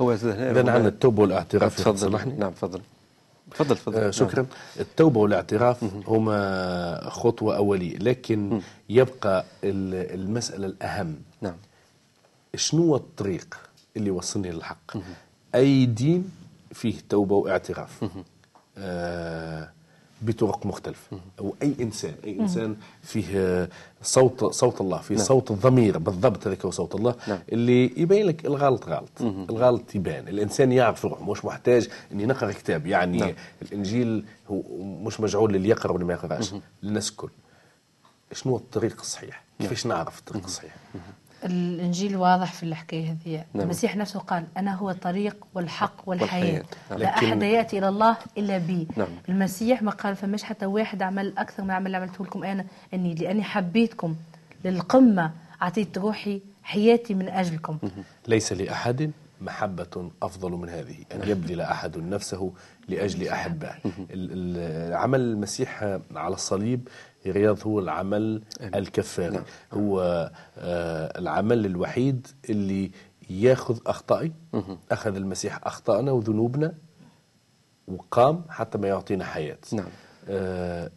هو 0.00 0.12
اذا 0.12 0.56
عندنا 0.58 0.88
التوبه 0.88 1.22
والاعتراف 1.22 1.76
تفضل. 1.76 1.98
سامحني 1.98 2.32
نعم 2.32 2.50
تفضل. 2.52 2.80
تفضل 3.50 3.76
تفضل. 3.76 3.98
آه، 3.98 4.10
شكرا. 4.10 4.46
التوبة 4.80 5.20
والاعتراف 5.20 5.84
هما 6.08 7.10
خطوة 7.10 7.56
أولية 7.56 7.96
لكن 7.98 8.60
يبقى 8.88 9.44
ال- 9.64 10.20
المسألة 10.20 10.66
الأهم. 10.66 11.16
نعم. 11.40 11.56
شنو 12.56 12.82
هو 12.82 12.96
الطريق 12.96 13.58
اللي 13.96 14.08
يوصلني 14.08 14.50
للحق؟ 14.50 14.96
أي 15.54 15.86
دين 15.86 16.30
فيه 16.72 16.94
توبة 17.08 17.34
واعتراف. 17.34 18.04
بطرق 20.22 20.66
مختلفة. 20.66 21.20
أو 21.38 21.54
أي 21.62 21.74
إنسان 21.80 22.14
أي 22.24 22.40
إنسان 22.40 22.76
فيه 23.02 23.26
آه، 23.36 23.68
صوت 24.02 24.44
صوت 24.44 24.80
الله 24.80 24.98
فيه 24.98 25.16
صوت 25.16 25.50
الضمير 25.50 25.98
بالضبط 25.98 26.46
هذاك 26.46 26.64
هو 26.64 26.70
صوت 26.70 26.94
الله 26.94 27.14
نعم. 27.28 27.38
اللي 27.52 27.84
يبين 28.00 28.26
لك 28.26 28.44
الغلط 28.46 28.88
غلط. 28.88 29.20
الغلط 29.20 29.94
يبان. 29.94 30.28
الإنسان 30.28 30.72
يعرف 30.72 31.04
روحه 31.04 31.24
مش 31.24 31.44
محتاج 31.44 31.88
أن 32.12 32.20
يقرأ 32.20 32.52
كتاب. 32.52 32.86
يعني 32.86 33.18
نعم. 33.18 33.34
الإنجيل 33.62 34.24
هو 34.50 34.62
مش 34.80 35.20
مجعول 35.20 35.52
للي 35.52 35.68
يقرأ 35.68 35.92
واللي 35.92 36.06
ما 36.06 36.12
يقرأش. 36.14 36.54
للناس 36.82 37.10
الكل. 37.10 37.30
شنو 38.32 38.52
هو 38.52 38.58
الطريق 38.58 39.00
الصحيح؟ 39.00 39.44
كيفاش 39.58 39.86
نعرف 39.86 40.18
الطريق 40.18 40.44
الصحيح؟ 40.44 40.76
الإنجيل 41.44 42.16
واضح 42.16 42.52
في 42.52 42.62
الحكاية 42.62 43.10
هذه 43.12 43.44
نعم. 43.54 43.64
المسيح 43.64 43.96
نفسه 43.96 44.18
قال 44.20 44.44
أنا 44.56 44.74
هو 44.74 44.90
الطريق 44.90 45.36
والحق 45.54 45.94
والحياة 46.06 46.42
والحياة. 46.42 46.64
نعم. 46.90 46.98
لا 46.98 47.08
أحد 47.08 47.42
يأتي 47.42 47.78
إلى 47.78 47.88
الله 47.88 48.16
إلا 48.38 48.58
بي 48.58 48.88
نعم. 48.96 49.08
المسيح 49.28 49.82
ما 49.82 49.90
قال 49.90 50.16
فمش 50.16 50.42
حتى 50.42 50.66
واحد 50.66 51.02
عمل 51.02 51.38
أكثر 51.38 51.62
من 51.62 51.70
العمل 51.70 51.86
اللي 51.86 51.96
عملته 51.96 52.24
لكم 52.24 52.44
أنا 52.44 52.64
أني 52.94 53.14
لأني 53.14 53.42
حبيتكم 53.42 54.14
للقمة 54.64 55.30
أعطيت 55.62 55.98
روحي 55.98 56.40
حياتي 56.62 57.14
من 57.14 57.28
أجلكم 57.28 57.78
ليس 58.28 58.52
لأحد 58.52 59.10
محبة 59.40 60.10
أفضل 60.22 60.50
من 60.52 60.68
هذه 60.68 60.96
أن 61.14 61.28
يبذل 61.28 61.60
أحد 61.60 61.98
نفسه 61.98 62.52
لأجل 62.88 63.28
ال- 64.10 64.94
عمل 64.94 65.20
المسيح 65.20 65.82
على 66.14 66.34
الصليب 66.34 66.88
رياض 67.26 67.58
هو 67.66 67.78
العمل 67.80 68.42
الكفاري. 68.60 69.40
هو 69.72 70.00
آه، 70.58 71.18
العمل 71.18 71.66
الوحيد 71.66 72.26
اللي 72.50 72.90
ياخذ 73.30 73.78
أخطائي 73.86 74.32
أخذ 74.92 75.16
المسيح 75.16 75.60
أخطائنا 75.66 76.12
وذنوبنا 76.12 76.74
وقام 77.88 78.42
حتى 78.48 78.78
ما 78.78 78.88
يعطينا 78.88 79.24
حياة. 79.24 79.58
نعم. 79.72 79.86
آه، 80.28 80.90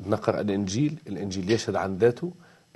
نقرأ 0.00 0.40
الإنجيل. 0.40 0.98
الإنجيل 1.06 1.50
يشهد 1.50 1.76
عن 1.76 1.96
ذاته. 1.96 2.32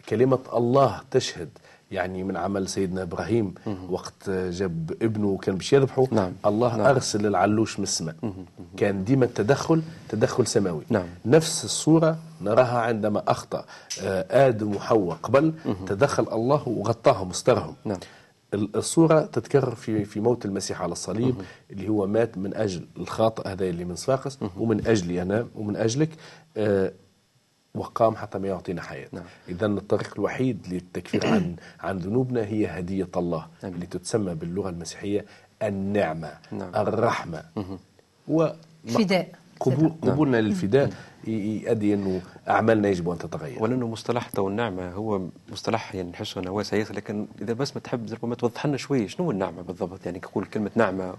كلمة 0.09 0.38
الله 0.54 1.00
تشهد 1.11 1.48
يعني 1.90 2.25
من 2.25 2.37
عمل 2.37 2.68
سيدنا 2.68 3.03
إبراهيم 3.03 3.55
وقت 3.90 4.31
جاب 4.31 4.92
ابنه 5.03 5.27
وكان 5.27 5.55
باش 5.57 5.72
يذبحه 5.72 6.05
نعم. 6.12 6.33
الله 6.46 6.77
نعم. 6.77 6.87
أرسل 6.87 7.27
العلوش 7.27 7.79
من 7.79 7.83
السماء 7.83 8.14
كان 8.77 9.05
ديما 9.05 9.25
التدخل 9.25 9.83
تدخل 10.09 10.46
سماوي. 10.46 10.83
نعم. 10.88 11.07
نفس 11.27 11.64
الصورة 11.64 12.18
نراها 12.40 12.79
عندما 12.79 13.22
أخطأ 13.29 13.64
آه، 14.03 14.49
آدم 14.49 14.75
وحواء 14.77 15.16
قبل 15.22 15.53
تدخل 15.87 16.27
الله 16.33 16.68
وغطاهم 16.68 17.29
واسترهم. 17.29 17.75
نعم. 17.85 17.99
ال- 18.55 18.77
الصورة 18.77 19.20
تتكرر 19.20 19.75
في 19.75 20.05
في 20.05 20.20
موت 20.20 20.44
المسيح 20.44 20.83
على 20.83 20.92
الصليب 20.92 21.35
اللي 21.70 21.88
هو 21.88 22.07
مات 22.07 22.38
من 22.38 22.55
أجل 22.55 22.87
الخاطئ 22.96 23.49
هذا 23.49 23.64
اللي 23.64 23.85
من 23.85 23.94
صفاقس 23.96 24.38
ومن 24.59 24.87
أجلي 24.87 25.22
أنا 25.22 25.46
ومن 25.55 25.77
أجلك. 25.77 26.09
آه، 26.57 26.92
وقام 27.77 28.17
حتى 28.17 28.39
ما 28.39 28.49
يعطينا 28.49 28.83
حياة. 28.83 29.09
نعم. 29.12 29.25
إذا 29.49 29.67
الطريق 29.67 30.12
الوحيد 30.17 30.67
للتكفير 30.71 31.27
عن 31.27 31.57
عن 31.81 31.99
ذنوبنا 31.99 32.45
هي 32.45 32.67
هدية 32.67 33.09
الله 33.17 33.47
نعم. 33.62 33.73
اللي 33.73 33.87
تتسمى 33.87 34.35
باللغة 34.35 34.69
المسيحية 34.69 35.25
النعمة 35.62 36.33
نعم. 36.53 36.71
الرحمة. 36.77 37.43
و 38.29 38.49
فداء. 38.87 39.29
قبول 39.61 39.93
قبولنا 40.03 40.37
للفداء 40.41 40.91
ي- 41.27 41.31
يؤدي 41.31 41.95
إنه 41.95 42.23
أعمالنا 42.49 42.89
يجب 42.89 43.11
أن 43.11 43.19
تتغير. 43.19 43.62
ولأنه 43.62 43.89
مصطلح 43.89 44.29
تو 44.29 44.49
النعمة 44.49 44.93
هو 44.93 45.21
مصطلح 45.53 45.95
يعني 45.95 46.11
نحسه 46.11 46.41
انه 46.41 46.51
واسع 46.51 46.77
ياسر 46.77 46.95
لكن 46.95 47.27
إذا 47.43 47.53
بس 47.53 47.75
ما 47.77 47.81
تحب 47.81 48.12
ربما 48.12 48.35
توضح 48.35 48.67
لنا 48.67 48.77
شوي 48.77 49.09
شنو 49.09 49.27
هو 49.27 49.31
النعمة 49.33 49.62
بالضبط؟ 49.62 50.07
يعني 50.07 50.19
كقول 50.21 50.45
كلمة 50.45 50.71
نعمة 50.75 51.15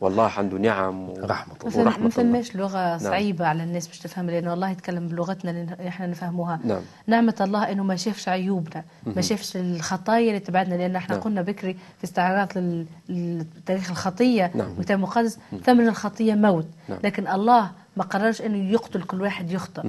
والله 0.00 0.26
عنده 0.26 0.58
نعم 0.58 1.08
و... 1.10 1.14
رحمة 1.24 1.54
ما 1.64 1.68
الله 1.70 1.78
ورحمة 1.84 2.02
ما 2.02 2.06
الله. 2.06 2.10
فماش 2.10 2.56
لغة 2.56 2.98
صعيبة 2.98 3.46
على 3.46 3.62
الناس 3.62 3.86
باش 3.88 3.98
تفهم 3.98 4.30
لأنه 4.30 4.54
الله 4.54 4.70
يتكلم 4.70 5.08
بلغتنا 5.08 5.50
اللي 5.50 5.88
إحنا 5.88 6.06
نفهموها 6.06 6.60
نعم. 6.64 6.80
نعمة 7.06 7.34
الله 7.40 7.72
أنه 7.72 7.82
ما 7.84 7.96
شافش 7.96 8.28
عيوبنا 8.28 8.84
ما 9.06 9.22
شافش 9.22 9.56
الخطايا 9.56 10.28
اللي 10.28 10.40
تبعدنا 10.40 10.74
لأن 10.74 10.96
إحنا 10.96 11.14
نعم. 11.14 11.24
قلنا 11.24 11.42
بكري 11.42 11.76
في 11.98 12.04
استعراض 12.04 12.58
لل- 12.58 12.86
لتاريخ 13.08 13.90
الخطية 13.90 14.50
نعم. 14.54 14.68
والكتاب 14.70 14.96
المقدس 14.98 15.38
ثمن 15.64 15.88
الخطية 15.88 16.34
موت 16.34 16.66
نعم. 16.88 16.98
لكن 17.04 17.28
الله 17.28 17.70
ما 17.96 18.04
قررش 18.04 18.42
أنه 18.42 18.70
يقتل 18.72 19.02
كل 19.02 19.22
واحد 19.22 19.50
يخطئ 19.50 19.82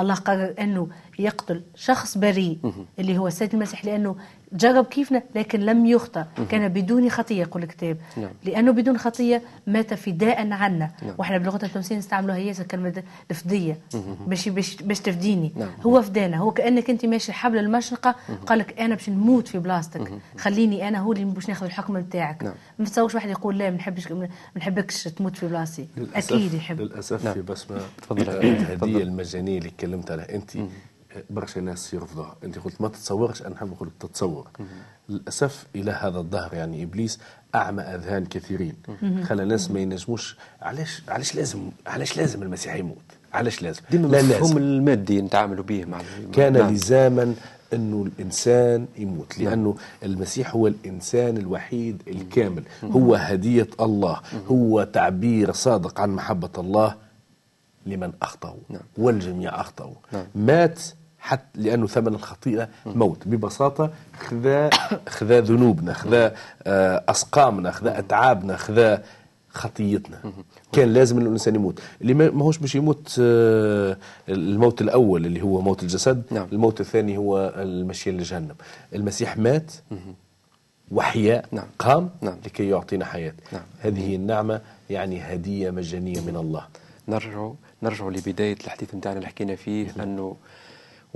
الله 0.00 0.14
قرر 0.14 0.54
أنه 0.60 0.88
يقتل 1.18 1.62
شخص 1.74 2.18
بريء 2.18 2.58
اللي 2.98 3.18
هو 3.18 3.26
السيد 3.26 3.54
المسيح 3.54 3.84
لأنه 3.84 4.16
جرب 4.52 4.84
كيفنا 4.84 5.22
لكن 5.34 5.60
لم 5.60 5.86
يخطئ 5.86 6.22
كان 6.50 6.68
بدون 6.68 7.10
خطية 7.10 7.40
يقول 7.40 7.62
الكتاب. 7.62 7.96
نعم. 8.16 8.30
لأنه 8.44 8.72
بدون 8.72 8.98
خطية 8.98 9.42
مات 9.66 9.94
فداء 9.94 10.52
عنا. 10.52 10.90
نعم. 11.02 11.14
وإحنا 11.18 11.38
بلغة 11.38 11.64
التونسيه 11.64 11.96
نستعملوها 11.96 12.36
هي 12.36 12.54
كلمة 12.54 13.02
الفديه 13.30 13.78
باش 14.26 14.48
باش 14.48 15.00
تفديني. 15.00 15.52
نعم. 15.56 15.70
هو 15.86 16.02
فدانا. 16.02 16.36
هو 16.36 16.50
كأنك 16.50 16.90
أنت 16.90 17.06
ماشي 17.06 17.32
حبل 17.32 17.58
المشرقة. 17.58 18.14
قال 18.46 18.58
لك 18.58 18.80
أنا 18.80 18.94
باش 18.94 19.08
نموت 19.08 19.48
في 19.48 19.58
بلاصتك. 19.58 20.12
خليني 20.38 20.88
أنا 20.88 20.98
هو 20.98 21.12
اللي 21.12 21.24
باش 21.24 21.48
ناخذ 21.48 21.66
الحكم 21.66 21.96
نتاعك. 21.96 22.42
نعم. 22.42 22.54
ما 22.78 22.84
تصورش 22.84 23.14
واحد 23.14 23.30
يقول 23.30 23.58
لا 23.58 23.70
ما 23.70 23.76
نحبش 23.76 24.12
ما 24.12 24.28
نحبكش 24.56 25.04
تموت 25.04 25.36
في 25.36 25.48
بلاصتي. 25.48 25.88
أكيد 26.14 26.54
يحب. 26.54 26.80
للأسف 26.80 27.24
نعم. 27.24 27.34
في 27.34 27.42
بسمة 27.42 27.80
تفضل. 28.02 28.28
الهدية 28.28 29.02
المجانية 29.02 29.58
اللي 29.58 29.70
تكلمت 29.70 30.10
عليها 30.10 30.34
انت 30.34 30.50
برشا 31.30 31.60
ناس 31.60 31.94
يرفضوها. 31.94 32.36
أنت 32.44 32.58
قلت 32.58 32.80
ما 32.80 32.88
تتصورش 32.88 33.42
أنا 33.42 33.54
نحب 33.54 33.70
نقول 33.70 33.90
تتصور. 34.00 34.48
للأسف 35.08 35.66
إلى 35.74 35.90
هذا 35.90 36.18
الظهر 36.18 36.54
يعني 36.54 36.82
إبليس 36.82 37.18
أعمى 37.54 37.82
أذهان 37.82 38.26
كثيرين. 38.26 38.74
خلى 39.24 39.44
ناس 39.44 39.70
ما 39.70 39.80
ينجموش 39.80 40.36
علاش 40.62 41.02
علاش 41.08 41.34
لازم 41.34 41.70
علاش 41.86 42.16
لازم 42.16 42.42
المسيح 42.42 42.74
يموت؟ 42.74 42.96
علاش 43.32 43.62
لازم؟ 43.62 43.82
ديما 43.90 44.06
لا 44.06 44.20
المفهوم 44.20 44.56
المادي 44.56 45.22
نتعاملوا 45.22 45.64
به 45.64 45.84
مع 45.84 46.00
كان 46.32 46.52
نعم. 46.52 46.74
لزاما 46.74 47.34
إنه 47.72 48.02
الإنسان 48.02 48.86
يموت. 48.98 49.38
لأنه 49.38 49.76
المسيح 50.02 50.54
هو 50.54 50.66
الإنسان 50.66 51.36
الوحيد 51.36 52.02
الكامل. 52.08 52.62
هو 52.84 53.14
هدية 53.14 53.68
الله. 53.80 54.20
هو 54.46 54.84
تعبير 54.84 55.52
صادق 55.52 56.00
عن 56.00 56.10
محبة 56.10 56.50
الله 56.58 56.94
لمن 57.86 58.12
أخطأوا. 58.22 58.60
نعم. 58.68 58.82
والجميع 58.98 59.60
أخطأوا. 59.60 59.94
نعم. 60.12 60.26
مات 60.34 60.80
حتى 61.28 61.60
لأنه 61.60 61.86
ثمن 61.86 62.14
الخطيئة 62.14 62.68
موت 62.86 63.28
ببساطة 63.28 63.90
خذا 64.20 64.70
خذا 65.08 65.40
ذنوبنا 65.40 65.92
خذا 65.92 66.34
آه، 66.66 67.04
أسقامنا 67.08 67.70
خذا 67.70 67.98
أتعابنا 67.98 68.56
خذا 68.56 69.02
خطيتنا 69.48 70.20
كان 70.72 70.92
لازم 70.92 71.18
الإنسان 71.18 71.54
يموت 71.54 71.80
اللي 72.00 72.14
ما 72.14 72.30
ما 72.30 72.44
هوش 72.44 72.58
باش 72.58 72.74
يموت 72.74 73.16
آه، 73.20 73.96
الموت 74.28 74.80
الأول 74.80 75.26
اللي 75.26 75.42
هو 75.42 75.60
موت 75.60 75.82
الجسد 75.82 76.22
نعم. 76.30 76.46
الموت 76.52 76.80
الثاني 76.80 77.16
هو 77.16 77.54
المشي 77.56 78.10
لجهنم 78.10 78.54
المسيح 78.94 79.38
مات 79.38 79.72
وحيا 80.90 81.42
نعم. 81.52 81.66
قام 81.78 82.10
نعم. 82.20 82.36
لكي 82.46 82.68
يعطينا 82.68 83.04
حياة 83.04 83.34
نعم. 83.52 83.62
هذه 83.80 84.16
النعمة 84.16 84.60
يعني 84.90 85.20
هدية 85.20 85.70
مجانية 85.70 86.20
من 86.20 86.36
الله 86.36 86.64
نرجع 87.08 87.50
نرجع 87.82 88.08
لبداية 88.08 88.56
الحديث 88.64 88.94
نتاعنا 88.94 89.18
اللي 89.18 89.28
حكينا 89.28 89.54
فيه 89.54 89.86
أنه 90.02 90.36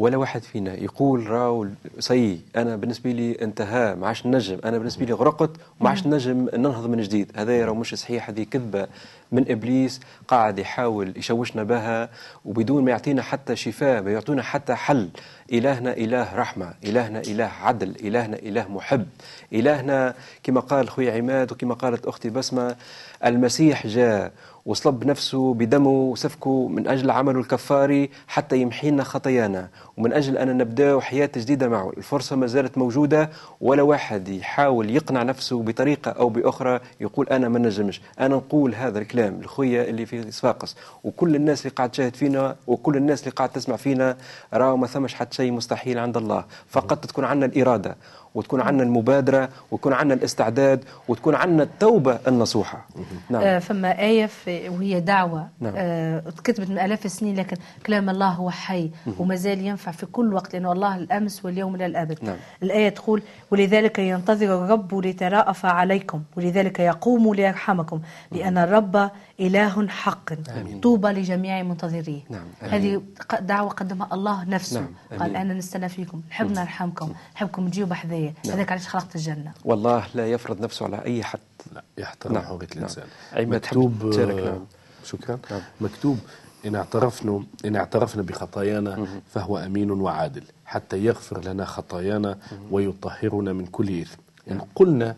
ولا 0.03 0.17
واحد 0.17 0.43
فينا 0.43 0.75
يقول 0.75 1.31
راو 1.31 1.67
سي 1.99 2.41
أنا 2.57 2.77
بالنسبة 2.77 3.11
لي 3.11 3.43
انتهى 3.43 3.95
ما 3.95 4.07
عادش 4.07 4.27
نجم. 4.27 4.59
أنا 4.65 4.79
بالنسبة 4.79 5.07
لي 5.07 5.13
غرقت 5.13 5.51
وما 5.81 5.91
عادش 5.91 6.07
نجم 6.07 6.49
ننهض 6.55 6.87
من 6.87 7.01
جديد. 7.01 7.33
هذا 7.37 7.65
راهو 7.65 7.75
مش 7.75 7.95
صحيح 7.95 8.29
هذه 8.29 8.43
كذبة 8.43 8.87
من 9.33 9.51
إبليس 9.51 10.01
قاعد 10.29 10.59
يحاول 10.59 11.13
يشوشنا 11.17 11.63
بها 11.63 12.09
وبدون 12.45 12.85
ما 12.85 12.91
يعطينا 12.91 13.23
حتى 13.23 13.57
شفاء 13.57 14.03
ما 14.03 14.11
يعطينا 14.13 14.43
حتى 14.43 14.75
حل. 14.75 15.09
إلهنا 15.53 15.97
إله 15.97 16.37
رحمة 16.37 16.75
إلهنا 16.85 17.21
إله 17.21 17.51
عدل 17.63 17.97
إلهنا 18.01 18.37
إله 18.37 18.69
محب. 18.69 19.07
إلهنا 19.53 20.15
كما 20.43 20.61
قال 20.61 20.89
خويا 20.89 21.13
عماد 21.13 21.53
وكما 21.53 21.75
قالت 21.75 22.07
أختي 22.07 22.31
بسمة 22.31 22.77
المسيح 23.25 23.87
جاء 23.87 24.33
وصلب 24.67 25.07
نفسه 25.07 25.55
بدمه 25.55 25.91
وسفكه 25.91 26.69
من 26.69 26.89
أجل 26.89 27.11
عمله 27.11 27.41
الكفاري 27.41 28.11
حتى 28.29 28.59
يمحينا 28.59 29.05
خطايانا. 29.05 29.69
ومن 29.97 30.13
أجل 30.13 30.39
أن 30.39 30.59
نبدأ 30.59 31.01
حياة 31.01 31.31
جديدة 31.37 31.69
معه 31.69 31.91
الفرصة 31.97 32.37
ما 32.37 32.47
زالت 32.47 32.79
موجودة 32.79 33.31
ولا 33.61 33.83
واحد 33.83 34.29
يحاول 34.29 34.91
يقنع 34.91 35.23
نفسه 35.23 35.63
بطريقة 35.63 36.11
أو 36.11 36.29
بأخرى 36.29 36.81
يقول 37.01 37.29
أنا 37.29 37.49
ما 37.49 37.59
نجمش. 37.59 38.01
أنا 38.21 38.37
نقول 38.37 38.75
هذا 38.75 38.99
الكلام 38.99 39.41
لخويا 39.41 39.85
اللي 39.85 40.07
في 40.07 40.31
صفاقس 40.31 40.77
وكل 41.05 41.37
الناس 41.37 41.61
اللي 41.67 41.75
قاعد 41.75 41.91
تشاهد 41.91 42.17
فينا 42.17 42.57
وكل 42.67 42.97
الناس 42.97 43.21
اللي 43.21 43.31
قاعد 43.31 43.49
تسمع 43.49 43.77
فينا 43.77 44.17
راهو 44.55 44.77
ما 44.77 44.87
ثمش 44.87 45.15
حتى 45.15 45.37
شيء 45.37 45.53
مستحيل 45.53 45.99
عند 45.99 46.17
الله. 46.17 46.45
فقط 46.69 47.07
تكون 47.07 47.25
عندنا 47.25 47.47
الإرادة. 47.47 47.97
وتكون 48.35 48.61
عندنا 48.61 48.83
المبادرة 48.83 49.49
ويكون 49.71 49.93
عندنا 49.93 50.15
الاستعداد 50.15 50.85
وتكون 51.09 51.35
عندنا 51.35 51.63
التوبة 51.63 52.19
النصوحة. 52.29 52.87
نعم. 53.31 53.43
آه، 53.43 53.59
فما 53.59 53.99
آية 54.01 54.29
وهي 54.47 55.01
دعوة. 55.01 55.49
نعم. 55.61 55.73
آه، 55.77 56.19
اتكتبت 56.27 56.71
من 56.71 56.79
آلاف 56.79 57.05
السنين 57.07 57.37
لكن 57.37 57.57
كلام 57.87 58.11
الله 58.11 58.29
هو 58.29 58.51
حي 58.51 58.91
وما 59.19 59.35
زال 59.35 59.67
ينفع 59.67 59.91
في 59.93 60.07
كل 60.07 60.35
وقت 60.35 60.55
لأنه 60.55 60.73
الله 60.73 60.97
الأمس 60.97 61.45
واليوم 61.45 61.75
إلى 61.75 61.87
الأبد. 61.87 62.19
نعم. 62.23 62.37
الآية 62.63 62.89
تقول 62.89 63.23
ولذلك 63.51 63.99
ينتظر 63.99 64.65
الرب 64.65 64.95
ليتراءف 64.95 65.67
عليكم 65.67 66.23
ولذلك 66.37 66.81
يقوم 66.81 67.35
ليرحمكم 67.35 68.01
لأن 68.33 68.59
الرب 68.59 69.11
إله 69.47 69.89
حق. 69.89 70.35
طوبى 70.83 71.09
لجميع 71.09 71.63
منتظريه 71.63 72.21
نعم. 72.31 72.47
هذه 72.61 73.03
دعوة 73.41 73.71
قدمها 73.71 74.15
الله 74.15 74.45
نفسه. 74.45 74.81
نعم. 74.81 75.21
قال 75.21 75.23
آمين. 75.23 75.37
أنا 75.37 75.55
نستنى 75.55 75.89
فيكم 75.89 76.23
نحب 76.31 76.51
نرحمكم 76.51 77.13
نحبكم 77.35 77.69
تجيوا 77.69 77.89
بحذايا 77.89 78.35
هذاك 78.47 78.73
علاش 78.73 78.89
خلقت 78.89 79.17
الجنة. 79.17 79.53
والله 79.65 80.05
لا 80.15 80.27
يفرض 80.27 80.61
نفسه 80.61 80.87
على 80.87 81.05
أي 81.05 81.25
حد. 81.25 81.39
لا 81.75 81.83
يحترم 81.99 82.33
نعم، 82.33 82.43
حرية 82.43 82.59
نعم. 82.59 82.69
الإنسان. 82.77 83.05
عماد 83.33 83.61
تحب 83.61 83.79
مكتوب 83.79 84.11
تشارك، 84.11 84.45
نعم. 84.45 84.65
شكرا. 85.05 85.39
نعم. 85.51 85.61
مكتوب 85.81 86.19
إن 86.67 86.75
اعترفنا 86.75 87.45
إن 87.65 87.77
اعترفنا 87.77 88.23
بخطايانا 88.23 89.07
فهو 89.35 89.59
أمين 89.59 89.91
وعادل. 89.91 90.45
حتى 90.67 91.05
يغفر 91.05 91.45
لنا 91.45 91.65
خطايانا 91.65 92.39
ويطهرنا 92.71 93.53
من 93.53 93.67
كل 93.67 94.01
إثم. 94.01 94.19
إن 94.51 94.61
قلنا 94.75 95.17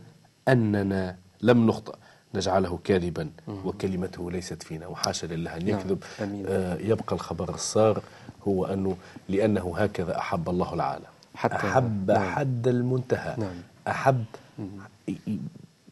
أننا 0.48 1.16
لم 1.42 1.66
نخطأ. 1.66 1.94
نجعله 2.34 2.78
كاذبا 2.84 3.30
وكلمته 3.48 4.30
ليست 4.30 4.62
فينا 4.62 4.86
وحاشا 4.86 5.26
لله 5.26 5.56
أن 5.56 5.64
نعم. 5.66 5.78
يكذب. 5.80 6.02
آه 6.20 6.76
يبقى 6.76 7.14
الخبر 7.16 7.54
الصار 7.54 8.02
هو 8.48 8.64
أنه 8.66 8.96
لأنه 9.28 9.74
هكذا 9.76 10.18
أحب 10.18 10.48
الله 10.48 10.74
العالم 10.74 11.04
حتى- 11.36 11.54
أحب 11.54 12.10
نعم. 12.10 12.30
حد 12.34 12.68
المنتهى 12.68 13.34
نعم. 13.38 13.54
أحب 13.88 14.24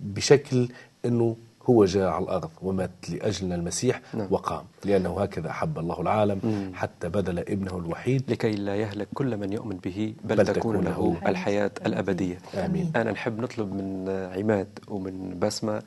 بشكل 0.01 0.69
أنه 1.05 1.37
هو 1.71 1.85
جاء 1.85 2.09
على 2.09 2.25
الأرض 2.25 2.51
ومات 2.63 2.91
لأجلنا 3.09 3.55
المسيح 3.55 4.01
نعم. 4.15 4.27
وقام 4.31 4.65
لأنه 4.85 5.23
هكذا 5.23 5.51
أحب 5.51 5.79
الله 5.79 6.01
العالم 6.01 6.73
حتى 6.75 7.09
بذل 7.09 7.39
ابنه 7.39 7.79
الوحيد 7.79 8.31
لكي 8.31 8.51
لا 8.51 8.77
يهلك 8.77 9.09
كل 9.15 9.37
من 9.37 9.53
يؤمن 9.53 9.77
به 9.77 10.15
بل, 10.25 10.37
بل 10.37 10.47
تكون 10.47 10.85
له 10.85 11.17
الحياة 11.27 11.71
الأبدية 11.87 12.39
آمين. 12.55 12.93
أنا 12.97 13.13
نحب 13.13 13.41
نطلب 13.41 13.75
من 13.75 14.09
عماد 14.37 14.69
ومن 14.89 15.39
بسمة 15.39 15.83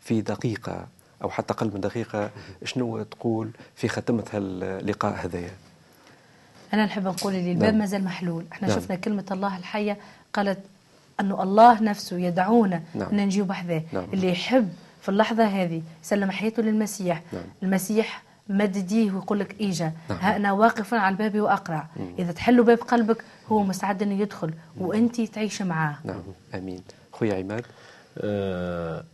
في 0.00 0.20
دقيقة 0.20 0.86
أو 1.22 1.30
حتى 1.30 1.54
أقل 1.54 1.70
من 1.74 1.80
دقيقة 1.80 2.30
شنو 2.64 3.02
تقول 3.02 3.50
في 3.74 3.88
ختمة 3.88 4.24
اللقاء 4.34 5.14
هذايا 5.26 5.50
أنا 6.74 6.84
نحب 6.84 7.04
نقول 7.04 7.34
اللي 7.34 7.52
الباب 7.52 7.70
نعم. 7.70 7.78
ما 7.78 7.86
زال 7.86 8.04
محلول 8.04 8.44
إحنا 8.52 8.68
نعم. 8.68 8.76
شفنا 8.76 8.96
كلمة 8.96 9.24
الله 9.30 9.58
الحية 9.58 9.98
قالت 10.32 10.58
أنه 11.20 11.42
الله 11.42 11.82
نفسه 11.82 12.18
يدعونا 12.18 12.82
نعم. 12.94 13.08
أن 13.08 13.16
نجيب 13.16 13.46
بحذاه 13.46 13.82
نعم. 13.92 14.04
اللي 14.12 14.30
يحب 14.30 14.68
في 15.04 15.10
اللحظة 15.10 15.44
هذه 15.44 15.82
يسلم 16.04 16.30
حياته 16.30 16.62
للمسيح. 16.62 17.22
نعم. 17.32 17.42
المسيح 17.62 18.22
مد 18.48 18.76
يديه 18.76 19.12
ويقول 19.12 19.40
لك 19.40 19.60
إيجا. 19.60 19.92
نعم. 20.10 20.18
ها 20.18 20.36
أنا 20.36 20.52
واقف 20.52 20.94
على 20.94 21.12
الباب 21.12 21.40
وأقرع. 21.40 21.88
إذا 22.18 22.32
تحلوا 22.32 22.64
باب 22.64 22.78
قلبك 22.78 23.24
هو 23.48 23.62
مستعد 23.62 24.02
أنه 24.02 24.20
يدخل 24.20 24.54
وأنت 24.78 25.20
تعيش 25.20 25.62
معاه. 25.62 25.96
نعم. 26.04 26.22
آمين. 26.54 26.80
خويا 27.12 27.34
عماد. 27.34 27.64
آه 28.18 29.04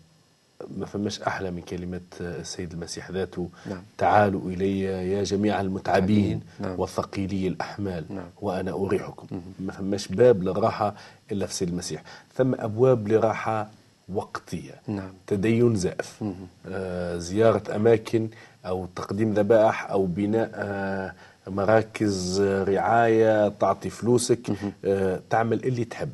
ما 0.76 0.86
فماش 0.86 1.20
أحلى 1.20 1.50
من 1.50 1.62
كلمة 1.62 2.00
السيد 2.20 2.72
المسيح 2.72 3.10
ذاته. 3.10 3.48
نعم. 3.66 3.82
تعالوا 3.98 4.50
إلي 4.50 4.80
يا 4.80 5.24
جميع 5.24 5.60
المتعبين 5.60 6.40
نعم. 6.60 6.80
وثقيلي 6.80 7.48
الأحمال. 7.48 8.04
نعم. 8.10 8.28
وأنا 8.40 8.72
أريحكم. 8.72 9.26
ما 9.60 9.72
فماش 9.72 10.08
باب 10.08 10.42
للراحة 10.42 10.94
إلا 11.32 11.46
في 11.46 11.52
السيد 11.52 11.68
المسيح. 11.68 12.02
ثم 12.34 12.54
أبواب 12.54 13.08
لراحة 13.08 13.70
وقتية. 14.14 14.74
نعم. 14.88 15.12
تدين 15.26 15.74
زائف. 15.76 16.24
آه 16.66 17.16
زيارة 17.18 17.76
أماكن 17.76 18.28
أو 18.66 18.86
تقديم 18.96 19.34
ذبائح 19.34 19.90
أو 19.90 20.06
بناء 20.06 20.50
آه 20.54 21.12
مراكز 21.46 22.40
آه، 22.40 22.64
رعاية 22.64 23.48
تعطي 23.48 23.90
فلوسك. 23.90 24.50
آه 24.84 25.20
تعمل 25.30 25.64
اللي 25.64 25.84
تحب. 25.84 26.10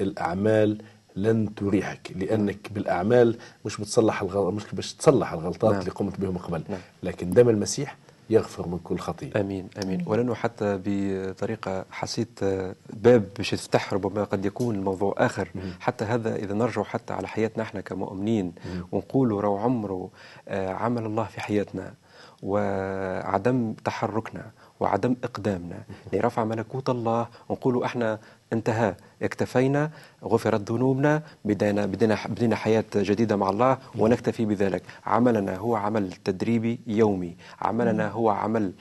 الأعمال 0.00 0.78
لن 1.16 1.54
تريحك 1.54 2.12
لأنك 2.16 2.72
بالأعمال 2.72 3.36
مش 3.64 3.80
بتصلح 3.80 4.22
الغلط 4.22 4.54
مش 4.54 4.62
باش 4.72 4.94
تصلح 4.94 5.32
الغلطات 5.32 5.70
نعم. 5.70 5.80
اللي 5.80 5.90
قمت 5.90 6.20
بهم 6.20 6.38
قبل. 6.38 6.62
نعم. 6.68 6.80
لكن 7.02 7.30
دم 7.30 7.48
المسيح 7.48 7.96
يغفر 8.30 8.68
من 8.68 8.78
كل 8.78 8.98
خطيئة. 8.98 9.40
آمين 9.40 9.68
آمين. 9.84 10.04
ولأنه 10.06 10.34
حتى 10.34 10.80
بطريقة 10.84 11.84
حسيت 11.90 12.42
آه، 12.42 12.74
باب 12.92 13.24
باش 13.36 13.52
يفتح 13.52 13.92
ربما 13.94 14.24
قد 14.24 14.44
يكون 14.44 14.74
الموضوع 14.74 15.14
آخر. 15.18 15.48
حتى 15.80 16.04
هذا 16.04 16.36
إذا 16.36 16.54
نرجع 16.54 16.82
حتى 16.82 17.12
على 17.12 17.28
حياتنا 17.28 17.62
إحنا 17.62 17.80
كمؤمنين 17.80 18.52
ونقولوا 18.92 19.40
رو 19.40 19.56
عمره 19.58 20.10
آه، 20.48 20.68
عمل 20.72 21.06
الله 21.06 21.24
في 21.24 21.40
حياتنا 21.40 21.94
وعدم 22.42 23.72
تحركنا 23.84 24.50
وعدم 24.80 25.16
إقدامنا. 25.24 25.82
لرفع 26.12 26.44
ملكوت 26.44 26.90
الله 26.90 27.26
ونقولوا 27.48 27.84
إحنا 27.84 28.18
انتهى. 28.52 28.94
اكتفينا 29.22 29.90
غفرت 30.24 30.72
ذنوبنا 30.72 31.22
بدينا 31.44 31.86
بدينا 31.86 32.18
بدينا 32.28 32.56
حياة 32.56 32.84
جديدة 32.96 33.36
مع 33.36 33.50
الله 33.50 33.78
ونكتفي 33.98 34.44
بذلك. 34.44 34.82
عملنا 35.06 35.56
هو 35.56 35.76
عمل 35.76 36.12
تدريبي 36.12 36.80
يومي. 36.86 37.36
عملنا 37.60 38.08
هو 38.08 38.30
عمل 38.30 38.72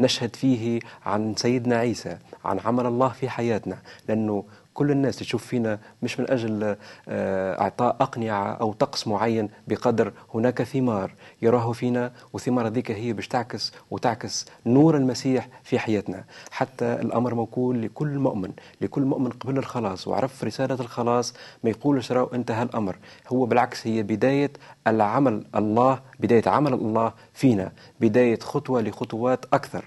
نشهد 0.00 0.36
فيه 0.36 0.80
عن 1.06 1.34
سيدنا 1.36 1.76
عيسى 1.76 2.18
عن 2.44 2.58
عمل 2.58 2.86
الله 2.86 3.08
في 3.08 3.28
حياتنا. 3.28 3.78
لأنه 4.08 4.44
كل 4.78 4.90
الناس 4.90 5.16
تشوف 5.16 5.46
فينا 5.46 5.78
مش 6.02 6.20
من 6.20 6.30
أجل 6.30 6.76
آه، 7.08 7.60
إعطاء 7.60 7.96
أقنعة 8.00 8.52
أو 8.52 8.72
طقس 8.72 9.06
معين 9.08 9.48
بقدر 9.68 10.12
هناك 10.34 10.62
ثمار 10.62 11.14
يراه 11.42 11.72
فينا 11.72 12.12
وثمار 12.32 12.66
ذيك 12.66 12.90
هي 12.90 13.12
باش 13.12 13.28
تعكس 13.28 13.72
وتعكس 13.90 14.46
نور 14.66 14.96
المسيح 14.96 15.48
في 15.64 15.78
حياتنا. 15.78 16.24
حتى 16.50 16.84
الأمر 16.84 17.34
موكول 17.34 17.82
لكل 17.82 18.18
مؤمن 18.18 18.50
لكل 18.80 19.02
مؤمن 19.02 19.30
قبل 19.30 19.58
الخلاص 19.58 20.08
وعرف 20.08 20.44
رسالة 20.44 20.74
الخلاص 20.74 21.34
ما 21.64 21.70
يقولش 21.70 22.12
راهو 22.12 22.26
انتهى 22.26 22.62
الأمر 22.62 22.96
هو 23.32 23.46
بالعكس 23.46 23.86
هي 23.86 24.02
بداية 24.02 24.52
العمل 24.86 25.44
الله 25.54 26.00
بداية 26.20 26.42
عمل 26.48 26.72
الله 26.74 27.12
فينا 27.34 27.72
بداية 28.00 28.38
خطوة 28.38 28.80
لخطوات 28.82 29.44
أكثر. 29.52 29.84